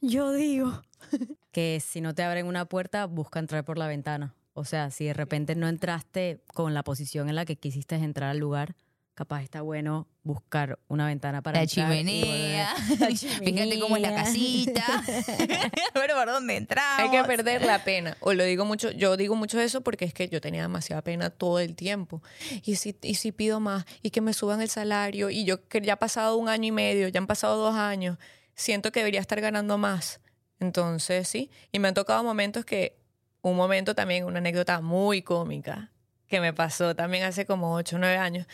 [0.00, 0.82] yo digo,
[1.52, 4.34] que si no te abren una puerta, busca entrar por la ventana.
[4.54, 8.30] O sea, si de repente no entraste con la posición en la que quisiste entrar
[8.30, 8.74] al lugar,
[9.18, 12.72] capaz está bueno buscar una ventana para La entrar chimenea.
[13.00, 15.02] La Fíjate cómo es la chimenea.
[15.02, 15.02] casita.
[15.94, 17.00] A ver por dónde entramos.
[17.00, 18.16] Hay que perder la pena.
[18.20, 21.30] O lo digo mucho, yo digo mucho eso porque es que yo tenía demasiada pena
[21.30, 22.22] todo el tiempo.
[22.62, 25.80] Y si, y si pido más, y que me suban el salario, y yo que
[25.80, 28.18] ya ha pasado un año y medio, ya han pasado dos años,
[28.54, 30.20] siento que debería estar ganando más.
[30.60, 31.50] Entonces, sí.
[31.72, 33.00] Y me han tocado momentos que,
[33.42, 35.90] un momento también, una anécdota muy cómica,
[36.28, 38.46] que me pasó también hace como ocho o nueve años.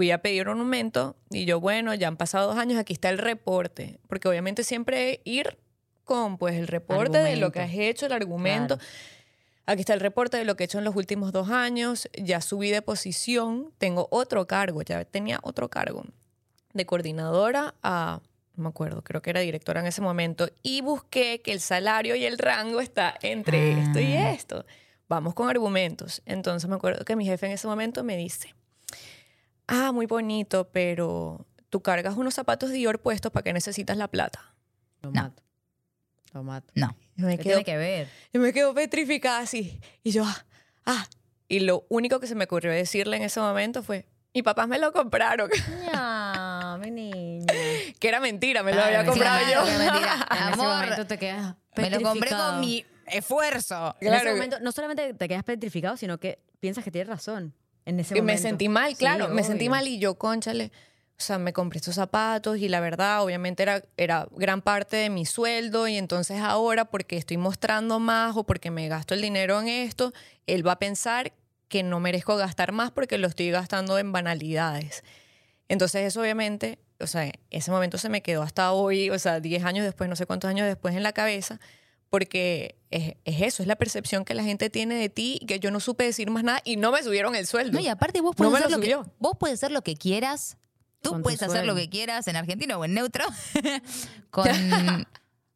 [0.00, 3.10] Fui a pedir un aumento y yo, bueno, ya han pasado dos años, aquí está
[3.10, 4.00] el reporte.
[4.08, 5.58] Porque obviamente siempre ir
[6.04, 7.90] con pues el reporte de lo que has Argumento.
[7.90, 8.78] hecho, el argumento.
[8.78, 8.90] Claro.
[9.66, 12.08] Aquí está el reporte de lo que he hecho en los últimos dos años.
[12.14, 16.06] Ya subí de posición, tengo otro cargo, ya tenía otro cargo
[16.72, 18.22] de coordinadora a,
[18.56, 20.48] no me acuerdo, creo que era directora en ese momento.
[20.62, 23.82] Y busqué que el salario y el rango está entre Ah.
[23.84, 24.64] esto y esto.
[25.10, 26.22] Vamos con argumentos.
[26.24, 28.54] Entonces me acuerdo que mi jefe en ese momento me dice,
[29.70, 34.54] ah, muy bonito, pero tú cargas unos zapatos Dior puestos para que necesitas la plata.
[35.02, 35.22] Lo No.
[35.22, 35.42] mato.
[36.32, 36.72] Lo mato.
[36.74, 36.94] No.
[37.16, 38.08] Me ¿Qué quedo tiene que ver?
[38.32, 39.80] y me quedo petrificada así.
[40.02, 40.44] Y yo, ah,
[40.86, 41.06] ah.
[41.48, 44.78] Y lo único que se me ocurrió decirle en ese momento fue, mi papás me
[44.78, 45.50] lo compraron.
[45.92, 47.46] Ya, mi niña.
[47.98, 49.64] que era mentira, me lo Claro, había comprado yo.
[49.78, 50.26] mentira.
[50.30, 53.96] En ese Amor, momento te quedas Me lo compré con mi esfuerzo.
[54.00, 54.22] En Claro.
[54.28, 57.54] ese momento no solamente te quedas petrificado, sino que piensas que tienes razón.
[57.86, 58.42] En ese Y me momento.
[58.42, 60.70] sentí mal, Sí, claro, me sentí mal y yo, conchale,
[61.18, 65.10] o sea, me compré estos zapatos y la verdad, obviamente era, era gran parte de
[65.10, 69.60] mi sueldo y entonces ahora porque estoy mostrando más o porque me gasto el dinero
[69.60, 70.12] en esto,
[70.46, 71.32] él va a pensar
[71.68, 75.04] que no merezco gastar más porque lo estoy gastando en banalidades.
[75.68, 79.64] Entonces eso obviamente, o sea, ese momento se me quedó hasta hoy, o sea, 10
[79.64, 81.60] años después, no sé cuántos años después en la cabeza,
[82.10, 85.70] porque es, es eso, es la percepción que la gente tiene de ti, que yo
[85.70, 87.78] no supe decir más nada y no me subieron el sueldo.
[87.78, 89.82] No, y aparte vos No puedes, me hacer lo lo que, vos puedes hacer lo
[89.82, 90.58] que quieras.
[91.00, 93.24] Tú puedes hacer lo que quieras en argentino o en neutro.
[94.30, 94.46] con,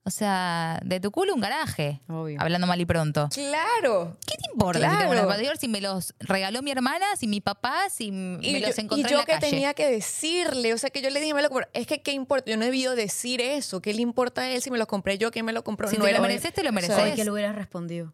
[0.07, 2.01] o sea, de tu culo un garaje.
[2.09, 2.39] Obvio.
[2.41, 3.29] Hablando mal y pronto.
[3.33, 4.19] Claro.
[4.27, 4.99] ¿Qué te importa si Claro.
[5.27, 8.77] tengo si me los regaló mi hermana, si mi papá, si Y me yo, los
[8.77, 9.51] y encontré yo en la que calle?
[9.51, 11.69] tenía que decirle, o sea, que yo le dije, me lo compré.
[11.73, 12.51] Es que, ¿qué importa?
[12.51, 13.81] Yo no he debido decir eso.
[13.81, 15.31] ¿Qué le importa a él si me los compré yo?
[15.31, 15.89] ¿Quién me lo compró?
[15.89, 17.15] Si no te era- lo mereces, te lo o sea, mereces.
[17.17, 18.13] Que le hubieras respondido.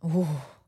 [0.00, 0.24] Uh,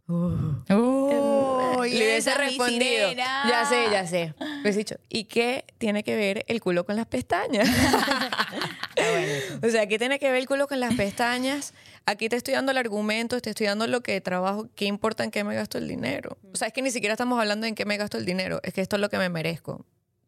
[0.06, 3.12] Uy, le hubiese es respondido.
[3.12, 4.34] Ya sé, ya sé.
[4.64, 7.68] Dicho, ¿y qué tiene que ver el culo con las pestañas?
[9.62, 11.72] o sea, ¿qué tiene que ver el culo con las pestañas?
[12.06, 15.30] Aquí te estoy dando el argumento, te estoy dando lo que trabajo, ¿qué importa en
[15.30, 16.36] qué me gasto el dinero?
[16.52, 18.74] O sea, es que ni siquiera estamos hablando en qué me gasto el dinero, es
[18.74, 19.86] que esto es lo que me merezco.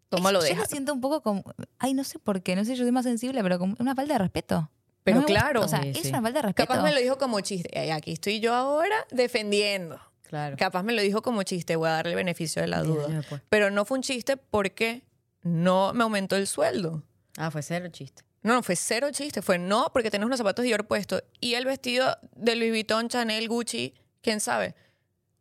[0.08, 0.60] Tómalo, Yo deja.
[0.62, 1.42] me siento un poco como.
[1.78, 4.14] Ay, no sé por qué, no sé, yo soy más sensible, pero como una falta
[4.14, 4.70] de respeto.
[5.07, 5.61] Pero No me gusta, claro.
[5.62, 6.09] O sea, Sí, es sí.
[6.09, 6.68] una falta de respeto.
[6.68, 7.70] Capaz me lo dijo como chiste.
[7.86, 10.00] Y aquí estoy yo ahora defendiendo.
[10.24, 10.57] Claro.
[10.59, 13.07] Capaz me lo dijo como chiste, voy a darle el beneficio de la duda.
[13.07, 13.40] después.
[13.48, 15.02] Pero no fue un chiste porque
[15.42, 17.02] no me aumentó el sueldo.
[17.36, 18.24] Ah, fue cero chiste.
[18.42, 19.40] No, no, fue cero chiste.
[19.42, 21.22] Fue no, porque tenés unos zapatos Dior puestos.
[21.40, 24.74] Y el vestido de Louis Vuitton, Chanel, Gucci, quién sabe.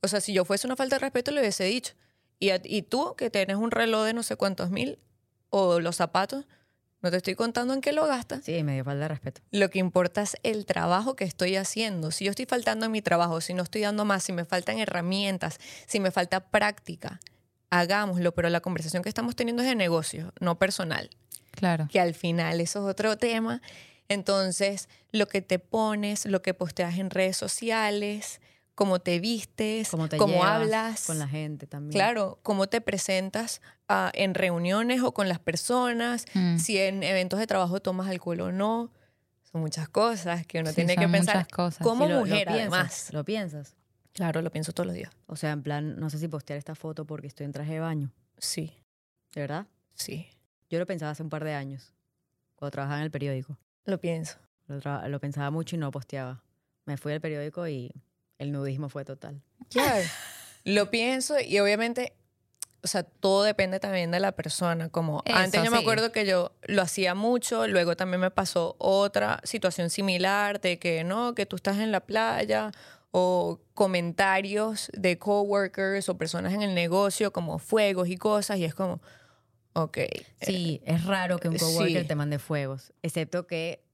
[0.02, 1.94] O sea, si yo fuese una falta de respeto, le hubiese dicho.
[2.40, 5.00] Y, a- y tú, que tienes un reloj de no sé cuántos mil,
[5.50, 6.46] o los zapatos,
[7.06, 8.44] no te estoy contando en qué lo gastas.
[8.44, 9.42] Sí, me dio falta de respeto.
[9.52, 12.10] Lo que importa es el trabajo que estoy haciendo.
[12.10, 14.80] Si yo estoy faltando en mi trabajo, si no estoy dando más, si me faltan
[14.80, 17.20] herramientas, si me falta práctica,
[17.70, 18.34] hagámoslo.
[18.34, 21.12] Pero la conversación que estamos teniendo es de negocio, no personal.
[21.52, 21.88] Claro.
[21.92, 23.62] Que al final eso es otro tema.
[24.10, 28.42] Entonces, lo que te pones, lo que posteas en redes sociales,
[28.76, 31.06] cómo te vistes, Cómo te cómo hablas.
[31.08, 31.92] con la gente también.
[31.94, 36.58] Claro, cómo te presentas ah, en reuniones o con las personas, Mm.
[36.58, 38.92] si en eventos de trabajo tomas alcohol o no.
[39.52, 41.36] Son muchas cosas que uno Sí, tiene que pensar.
[41.38, 41.84] muchas cosas.
[41.84, 43.10] Como lo- lo mujer, piensas, además.
[43.14, 43.76] Lo piensas.
[44.12, 45.12] Claro, lo pienso todos los días.
[45.28, 47.80] O sea, en plan, no sé si postear esta foto porque estoy en traje de
[47.80, 48.12] baño.
[48.38, 48.74] Sí,
[49.34, 49.68] ¿De verdad?
[49.94, 50.28] sí,
[50.70, 51.94] Yo lo pensaba hace un par de años,
[52.56, 53.58] cuando trabajaba en el periódico.
[53.86, 54.38] lo pienso.
[54.68, 56.44] Lo, lo pensaba mucho y no posteaba.
[56.86, 57.92] Me fui al periódico y
[58.38, 59.42] el nudismo fue total.
[59.70, 60.04] Claro.
[60.64, 62.14] lo pienso y obviamente,
[62.84, 64.90] o sea, todo depende también de la persona.
[64.90, 65.84] Como Eso, antes yo me sí.
[65.84, 71.04] acuerdo que yo lo hacía mucho, luego también me pasó otra situación similar de que
[71.04, 72.72] no, que tú estás en la playa
[73.12, 78.76] o comentarios de coworkers o personas en el negocio como fuegos y cosas y es
[78.76, 79.02] como,
[79.74, 80.00] ok.
[80.42, 82.08] Sí, es raro que un coworker sí.
[82.08, 83.85] te mande fuegos, excepto que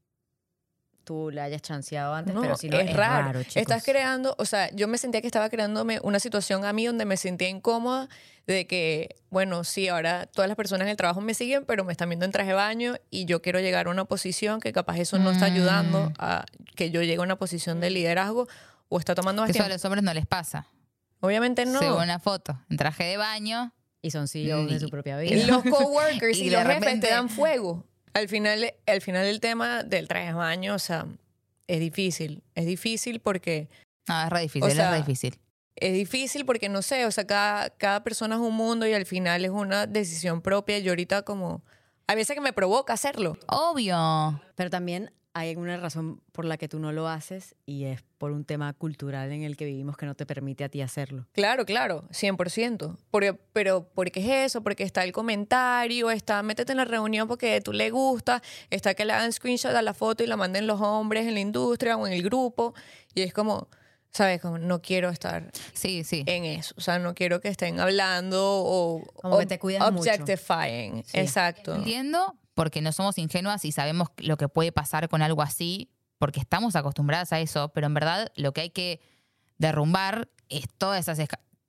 [1.12, 3.42] tú le hayas chanceado antes, No, pero si no, es, raro.
[3.56, 7.04] Estás creando, o sea, yo me sentía que estaba creándome una situación a mí donde
[7.04, 8.08] me sentía incómoda
[8.48, 11.92] de que, bueno, sí, ahora todas las personas en el trabajo me siguen, pero me
[11.92, 14.98] están viendo en traje de baño y yo quiero llegar a una posición que capaz
[15.00, 16.14] eso no está ayudando Mm.
[16.20, 16.46] a
[16.78, 18.48] que yo llegue a una posición de liderazgo
[18.88, 20.68] o está tomando más Eso a los hombres no les pasa.
[21.20, 21.80] Obviamente no.
[21.80, 25.36] Se ve una foto en traje de baño Y son CEOs de su propia vida.
[25.36, 27.86] Y los coworkers Y y, de los jefes repente- te dan fuego.
[28.14, 31.06] Al final, al final el tema del traje de baño, o sea,
[31.68, 32.44] es difícil.
[32.56, 33.70] Es difícil porque
[34.08, 35.40] No, es re difícil, O es re difícil.
[35.76, 39.06] es difícil porque no sé, o sea, cada, cada persona es un mundo y al
[39.06, 40.80] final es una decisión propia.
[40.80, 41.62] Yo ahorita como
[42.08, 43.38] a veces que me provoca hacerlo.
[43.48, 44.42] Obvio.
[44.56, 48.32] Pero también hay alguna razón por la que tú no lo haces y es por
[48.32, 51.26] un tema cultural en el que vivimos que no te permite a ti hacerlo.
[51.32, 52.98] Claro, claro, 100%.
[53.12, 54.62] Porque, pero ¿por qué es eso?
[54.62, 59.06] Porque está el comentario, está métete en la reunión porque tú le gusta, está que
[59.06, 62.06] le hagan screenshot a la foto y la manden los hombres en la industria o
[62.08, 62.74] en el grupo.
[63.16, 63.70] Y es como,
[64.12, 64.42] ¿sabes?
[64.42, 66.24] Como no quiero estar Sí, sí.
[66.28, 66.74] en eso.
[66.78, 70.10] O sea, no quiero que estén hablando o Como que te cuidas mucho.
[70.12, 71.04] objectifying.
[71.06, 71.20] Sí.
[71.20, 71.74] Exacto.
[71.76, 76.40] Entiendo porque no somos ingenuas y sabemos lo que puede pasar con algo así, porque
[76.40, 79.02] estamos acostumbradas a eso, pero en verdad lo que hay que
[79.58, 81.20] derrumbar es todas esas,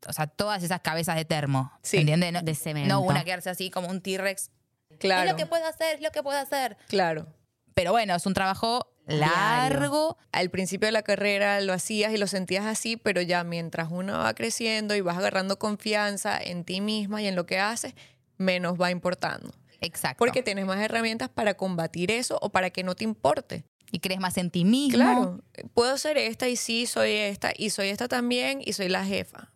[0.06, 1.72] o sea, todas esas cabezas de termo.
[1.82, 2.32] Sí, ¿Entiendes?
[2.32, 2.94] No, de cemento.
[2.94, 4.50] no una quedarse así como un T-Rex.
[4.98, 5.22] Claro.
[5.24, 6.76] Es lo que puedo hacer, es lo que puedo hacer.
[6.88, 7.26] Claro.
[7.74, 9.26] Pero bueno, es un trabajo Diario.
[9.26, 10.18] largo.
[10.32, 14.18] Al principio de la carrera lo hacías y lo sentías así, pero ya mientras uno
[14.18, 17.94] va creciendo y vas agarrando confianza en ti misma y en lo que haces,
[18.36, 19.50] menos va importando.
[19.82, 20.18] Exacto.
[20.18, 23.64] Porque tienes más herramientas para combatir eso o para que no te importe.
[23.94, 24.96] y crees más en ti mismo.
[24.96, 25.40] Claro,
[25.74, 29.50] puedo ser esta y sí, soy esta y soy esta también y soy la jefa.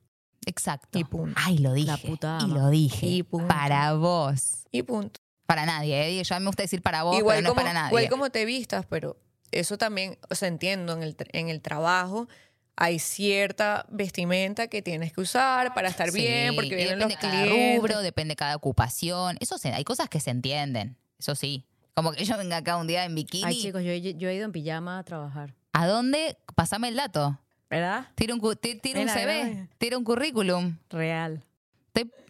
[0.45, 0.99] Exacto.
[0.99, 1.41] Y punto.
[1.43, 1.87] Ay, lo dije.
[1.87, 3.07] La puta y lo dije.
[3.07, 3.49] Y punto.
[3.49, 4.67] Para vos.
[4.71, 5.21] Y punto.
[5.47, 6.07] Para nadie.
[6.07, 6.23] ¿eh?
[6.23, 7.89] Yo a mí me gusta decir para vos, igual, pero no como, para nadie.
[7.91, 9.17] igual como te vistas, pero
[9.53, 12.29] eso también, o sea, entiendo, en el, en el trabajo
[12.77, 17.09] hay cierta vestimenta que tienes que usar para estar Sí, bien, porque y vienen los
[17.09, 17.79] depende de cada clientes.
[17.81, 19.37] rubro, depende de cada ocupación.
[19.41, 20.97] Eso se- hay cosas que se entienden.
[21.19, 21.65] Eso sí.
[21.95, 23.45] Como que yo venga acá un día en bikini.
[23.47, 25.55] Ay, chicos, yo, he- yo he ido en pijama a trabajar.
[25.73, 26.37] ¿A dónde?
[26.55, 27.41] Pasame el dato.
[27.71, 28.07] ¿Verdad?
[28.15, 28.41] Tira un,
[28.81, 30.77] tira CV, tira un currículum.
[30.91, 31.43] Real.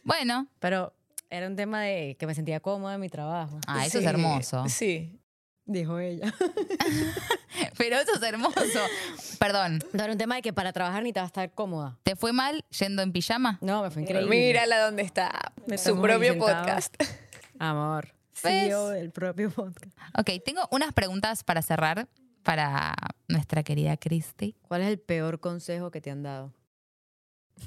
[0.04, 0.94] Bueno, Pero
[1.30, 3.58] era un tema de que me sentía cómoda en mi trabajo.
[3.66, 4.64] ah, eso es hermoso.
[4.68, 5.18] Sí.
[5.66, 6.32] Dijo ella.
[7.76, 8.60] Pero eso es hermoso.
[9.40, 11.98] Perdón, No, era un tema de que para trabajar ni te va a estar cómoda.
[12.04, 13.58] ¿te fue mal yendo en pijama?
[13.60, 14.28] No, me fue increíble.
[14.30, 15.52] Mírala dónde está.
[15.66, 16.94] Me Su propio podcast.
[17.58, 18.14] Amor.
[18.44, 18.68] ¿Ves?
[18.68, 19.96] CEO del propio podcast.
[20.16, 22.06] Ok, tengo unas preguntas para cerrar
[22.44, 22.94] para
[23.26, 24.54] nuestra querida Christy.
[24.68, 26.52] ¿Cuál es el peor consejo que te han dado?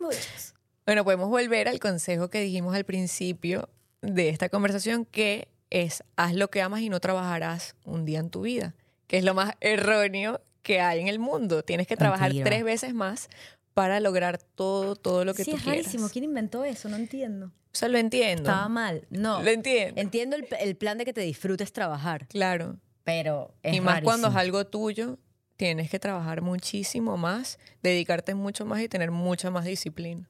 [0.00, 0.54] Muchos.
[0.86, 3.68] Bueno, podemos volver al consejo que dijimos al principio
[4.00, 8.30] de esta conversación, que es haz lo que amas y no trabajarás un día en
[8.30, 8.74] tu vida,
[9.06, 11.62] que es lo más erróneo que hay en el mundo.
[11.62, 12.44] Tienes que trabajar Mentira.
[12.46, 13.28] tres veces más
[13.74, 15.84] para lograr todo, todo lo que sí, tú es quieras.
[15.84, 16.08] rarísimo.
[16.08, 16.88] ¿Quién inventó eso?
[16.88, 17.46] No entiendo.
[17.46, 18.42] O sea, lo entiendo.
[18.50, 19.06] Estaba mal.
[19.10, 19.42] No.
[19.42, 20.00] Lo entiendo.
[20.00, 22.78] Entiendo el, el plan de que te disfrutes trabajar, Claro.
[23.04, 25.18] pero es y más cuando es algo tuyo,
[25.56, 30.28] tienes que trabajar muchísimo más, dedicarte mucho más y tener mucha más disciplina.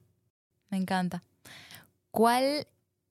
[0.69, 1.23] Me encanta.
[2.11, 2.67] ¿Cuál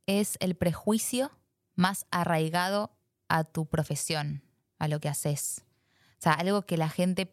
[0.07, 1.31] es el prejuicio
[1.79, 2.91] más arraigado
[3.29, 4.43] a tu profesión,
[4.81, 5.65] a lo que haces?
[6.19, 7.33] O sea, algo que la gente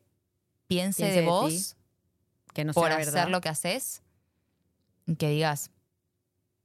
[0.68, 1.76] piense, Piense de de ti, vos
[2.54, 3.30] que no por sea hacer verdad.
[3.30, 4.04] lo que haces
[5.08, 5.72] y que digas,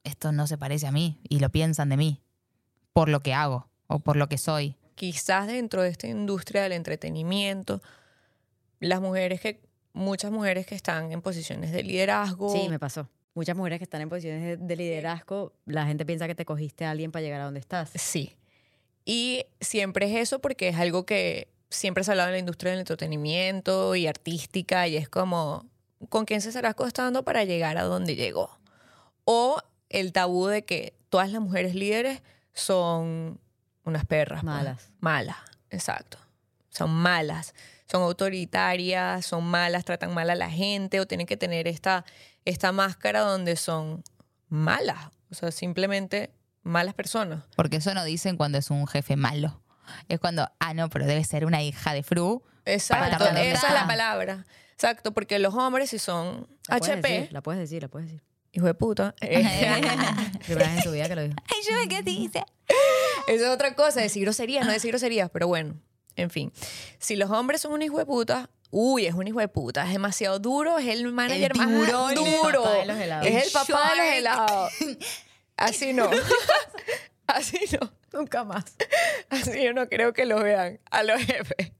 [0.04, 2.22] esto no se parece a mí y lo piensan de mí
[2.92, 4.76] por lo que hago o por lo que soy.
[4.94, 7.80] quizás dentro de esta industria del entretenimiento,
[8.78, 9.62] las mujeres que,
[9.94, 13.08] muchas mujeres que están en posiciones de liderazgo, Sí, me pasó.
[13.34, 16.84] Muchas mujeres que están en posiciones de, de liderazgo, la gente piensa que te cogiste
[16.84, 17.90] a alguien para llegar a donde estás.
[17.94, 18.36] sí.
[19.04, 22.72] Y siempre es eso porque es algo que siempre se ha hablado en la industria
[22.72, 25.66] del entretenimiento y artística y es como,
[26.08, 28.58] ¿con quién se estará acostando para llegar a donde llegó?
[29.24, 32.22] O el tabú de que todas las mujeres líderes
[32.52, 33.40] son
[33.84, 34.42] unas perras.
[34.42, 34.52] pues.
[34.52, 34.90] Malas.
[35.00, 35.38] Malas,
[35.70, 36.18] exacto.
[36.68, 37.54] Son malas,
[37.90, 42.04] son autoritarias, son malas, tratan mal a la gente o tienen que tener esta,
[42.44, 44.04] esta máscara donde son
[44.48, 45.10] malas.
[45.30, 46.32] O sea, simplemente
[46.62, 47.42] malas personas.
[47.56, 49.60] Porque eso no dicen cuando es un jefe malo.
[50.08, 52.44] Es cuando, ah, no, pero debe ser una hija de Fru.
[52.64, 54.46] Exacto, esa es la palabra.
[54.72, 58.08] Exacto, porque los hombres si son La puedes HP, decir, la puedes decir, la puedes
[58.08, 58.22] decir.
[58.52, 59.16] hijo de puta.
[59.20, 59.42] eh,
[60.46, 61.34] Primera vez en tu vida que lo dijo.
[61.48, 62.30] Ay, yo me quedé así.
[63.26, 65.74] Esa es otra cosa, decir groserías, no decir groserías, pero bueno,
[66.20, 66.52] en fin.
[66.98, 69.92] Si los hombres son un hijo de puta, uy, es un hijo de puta, es
[69.92, 72.62] demasiado duro, es el manager más tiburón, el duro.
[72.62, 73.26] papá de los helados.
[73.26, 74.72] Es el papá de los helados.
[75.56, 76.08] Así no.
[77.26, 77.92] Así no.
[78.12, 78.64] Nunca más.
[79.28, 81.72] Así yo no creo que los vean a los jefes.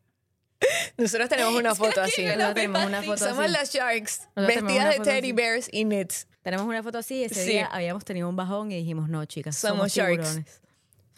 [0.96, 2.22] Nosotros tenemos una foto así.
[2.24, 3.52] Nosotros tenemos una foto Somos así.
[3.52, 6.28] las Sharks, Nosotros vestidas de teddy bears y knits.
[6.42, 7.50] Tenemos una foto así, ese Sí.
[7.52, 10.18] día habíamos tenido un bajón y dijimos, no, chicas, Somos somos, sharks.
[10.28, 10.60] tiburones.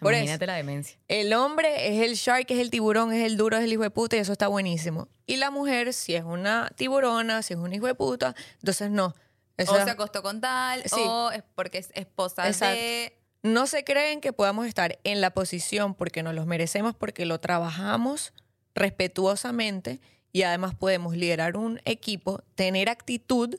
[0.02, 0.22] Por eso.
[0.22, 0.98] Imagínate la demencia.
[1.08, 3.90] El hombre es el shark, es el tiburón, es el duro, es el hijo de
[3.90, 5.08] puta y eso está buenísimo.
[5.26, 9.14] Y la mujer, si es una tiburona, si es un hijo de puta, entonces no.
[9.56, 11.00] Eso o se acostó con tal, Sí.
[11.00, 12.76] o es porque es esposa Exacto.
[12.76, 13.16] de...
[13.44, 17.40] No se creen que podamos estar en la posición porque nos los merecemos, porque lo
[17.40, 18.32] trabajamos
[18.74, 20.00] respetuosamente
[20.32, 23.56] y además podemos liderar un equipo, tener actitud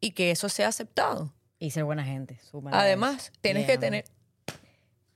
[0.00, 1.32] y que eso sea aceptado.
[1.58, 2.38] Y ser buena gente.
[2.70, 3.32] Además, eso.
[3.40, 3.78] tienes Bien.
[3.78, 4.04] que tener...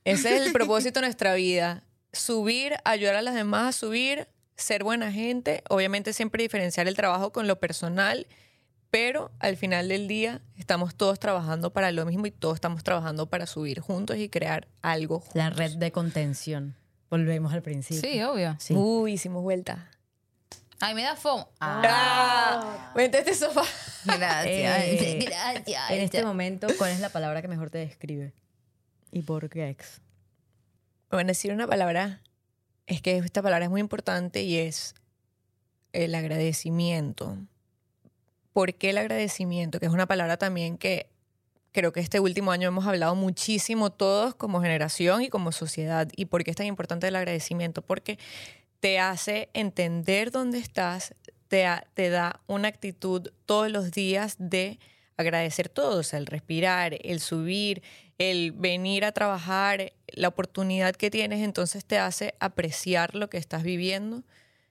[0.04, 1.84] Ese es el propósito de nuestra vida.
[2.12, 5.62] Subir, ayudar a las demás a subir, ser buena gente.
[5.68, 8.26] Obviamente siempre diferenciar el trabajo con lo personal,
[8.90, 13.28] pero al final del día estamos todos trabajando para lo mismo y todos estamos trabajando
[13.28, 15.36] para subir juntos y crear algo juntos.
[15.36, 16.74] La red de contención.
[17.10, 18.00] Volvemos al principio.
[18.00, 18.56] Sí, obvio.
[18.58, 18.74] Sí.
[18.74, 19.90] Uy, hicimos vuelta.
[20.80, 21.48] Ay, me da fomo.
[21.60, 22.92] Ah, ¡Ah!
[22.94, 23.64] Vente a este sofá.
[24.04, 24.84] gracias.
[24.84, 25.90] Eh, gracias.
[25.90, 28.32] En este momento, ¿cuál es la palabra que mejor te describe?
[29.12, 30.00] ¿Y por qué ex?
[31.10, 32.22] A decir una palabra,
[32.86, 34.94] es que esta palabra es muy importante y es
[35.92, 37.36] el agradecimiento.
[38.52, 39.80] ¿Por qué el agradecimiento?
[39.80, 41.08] Que es una palabra también que
[41.72, 46.08] creo que este último año hemos hablado muchísimo todos como generación y como sociedad.
[46.16, 47.82] ¿Y por qué es tan importante el agradecimiento?
[47.82, 48.18] Porque
[48.80, 51.14] te hace entender dónde estás,
[51.48, 54.78] te, da una actitud todos los días de
[55.16, 57.82] agradecer todo, el respirar, el subir,
[58.18, 63.62] el venir a trabajar, la oportunidad que tienes, entonces te hace apreciar lo que estás
[63.62, 64.24] viviendo,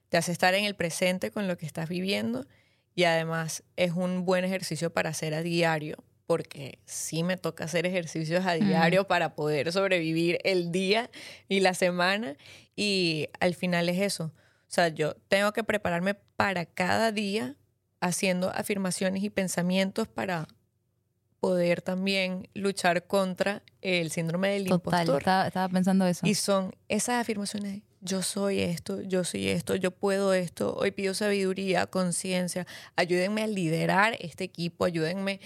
[0.10, 2.46] te hace estar en el presente con lo que estás viviendo
[2.94, 7.86] y además es un buen ejercicio para hacer a diario, porque sí me toca hacer
[7.86, 11.10] ejercicios a diario para poder sobrevivir el día
[11.48, 12.36] y la semana
[12.76, 14.26] y al final es eso.
[14.26, 17.56] O sea, yo tengo que prepararme para cada día
[18.02, 20.48] haciendo afirmaciones y pensamientos para
[21.40, 25.22] poder también luchar contra el síndrome del Total, impostor.
[25.22, 26.26] estaba, estaba pensando eso.
[26.26, 31.14] Y son esas afirmaciones yo soy esto, yo soy esto, yo puedo esto, hoy pido
[31.14, 35.40] sabiduría, conciencia, ayúdenme a liderar este equipo, ayúdenme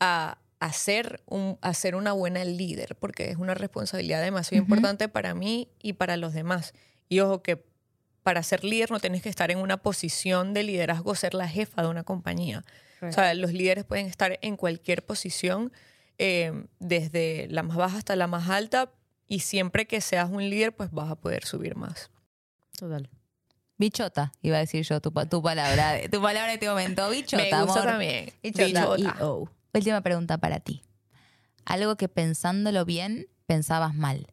[0.00, 4.74] a, a ser un, a ser una buena líder, porque es una responsabilidad demasiado Ujú.
[4.74, 6.74] importante para mí y para los demás.
[7.08, 7.64] Y ojo que
[8.22, 11.82] para ser líder no tienes que estar en una posición de liderazgo, ser la jefa
[11.82, 12.64] de una compañía.
[13.02, 15.72] O sea, los líderes pueden estar en cualquier posición,
[16.18, 18.92] eh, desde la más baja hasta la más alta,
[19.28, 22.10] y siempre que seas un líder, pues vas a poder subir más.
[22.78, 23.08] Total.
[23.76, 27.08] Bichota, iba a decir yo tu, pa- tu palabra, de- tu palabra de este momento.
[27.10, 27.84] Bichota, Me gusta amor.
[27.92, 28.30] también.
[28.42, 29.16] Bichota.
[29.74, 30.82] Última pregunta para ti.
[31.64, 34.28] Algo que pensándolo bien pensabas mal.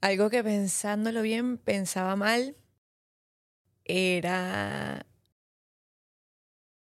[0.00, 2.56] Algo que pensándolo bien pensaba mal
[3.84, 5.06] era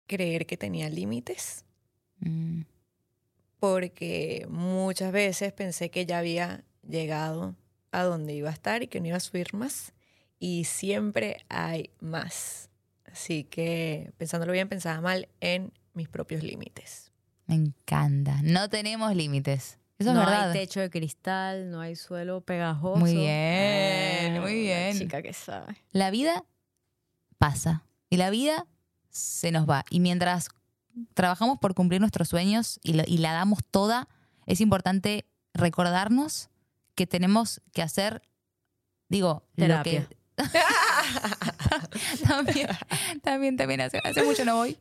[0.06, 1.64] creer que tenía límites,
[2.20, 2.62] Mm,
[3.58, 7.54] porque muchas veces pensé que ya había llegado
[7.92, 9.92] a donde iba a estar y que no iba a subir más,
[10.38, 12.70] y siempre hay más.
[13.04, 17.12] Así que pensándolo bien pensaba mal en mis propios límites.
[17.46, 18.40] me encanta.
[18.42, 19.78] No tenemos límites.
[19.98, 20.50] Eso no es verdad.
[20.50, 22.98] hay techo de cristal, no hay suelo pegajoso.
[22.98, 24.98] Muy bien, muy la bien.
[24.98, 25.76] chica que sabe.
[25.92, 26.44] La vida
[27.38, 28.66] pasa y la vida
[29.16, 29.84] se nos va.
[29.90, 30.48] Y mientras
[31.14, 34.08] trabajamos por cumplir nuestros sueños y, lo- y la damos toda,
[34.46, 36.48] es importante recordarnos
[36.94, 38.22] que tenemos que hacer,
[39.08, 40.06] digo, lo que...
[42.26, 42.68] también,
[43.22, 44.76] también, también, hace, hace mucho no voy.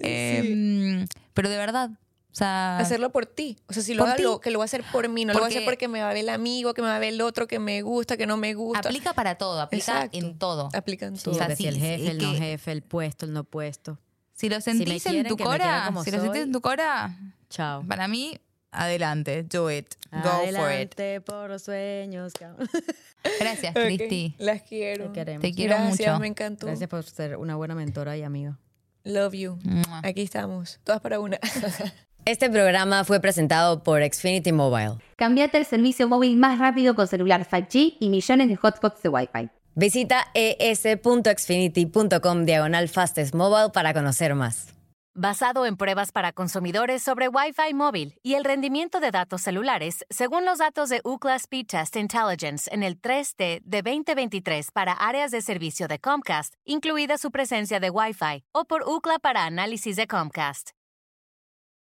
[0.00, 1.90] Eh, Pero de verdad,
[2.32, 2.78] o sea...
[2.78, 3.58] Hacerlo por ti.
[3.68, 5.46] O sea, si lo hago, que lo voy a hacer por mí, no lo voy
[5.46, 7.20] a hacer Porque- me va a ver el amigo, que me va a ver el
[7.20, 8.88] otro, que me gusta, que no me gusta.
[8.88, 10.18] Aplica para todo, aplica Exacto.
[10.18, 10.68] en todo.
[10.72, 11.34] Aplican Sí, todo.
[11.34, 13.98] O sea, sí, si el sí, jefe, el no jefe, el puesto, el no puesto.
[14.32, 16.40] Si lo sentís en quieren, tu me quieran cora, si lo sentís soy.
[16.42, 17.16] en tu cora,
[17.50, 17.84] Chao.
[17.86, 18.38] para mí,
[18.70, 20.54] adelante, do it, go for it.
[20.56, 22.32] Adelante por los sueños.
[23.40, 24.34] Gracias, Ok, Cristi.
[24.38, 25.08] Las quiero.
[25.08, 25.42] Te queremos.
[25.42, 26.20] Te quiero Gracias, mucho.
[26.20, 26.66] me encantó.
[26.68, 28.56] Gracias por ser una buena mentora y amiga.
[29.04, 29.58] Love you.
[29.62, 30.00] Mua.
[30.04, 31.38] Aquí estamos, todas para una.
[32.26, 34.98] Este programa fue presentado por Xfinity Mobile.
[35.16, 39.48] Cambiate el servicio móvil más rápido con celular 5G y millones de hotspots de Wi-Fi.
[39.74, 44.74] Visita es.xfinity.com diagonal fastest mobile para conocer más.
[45.14, 50.44] Basado en pruebas para consumidores sobre Wi-Fi móvil y el rendimiento de datos celulares, según
[50.44, 55.40] los datos de Ookla Speed Test Intelligence en el 3T de 2023 para áreas de
[55.40, 60.70] servicio de Comcast, incluida su presencia de Wi-Fi, o por Ookla para análisis de Comcast.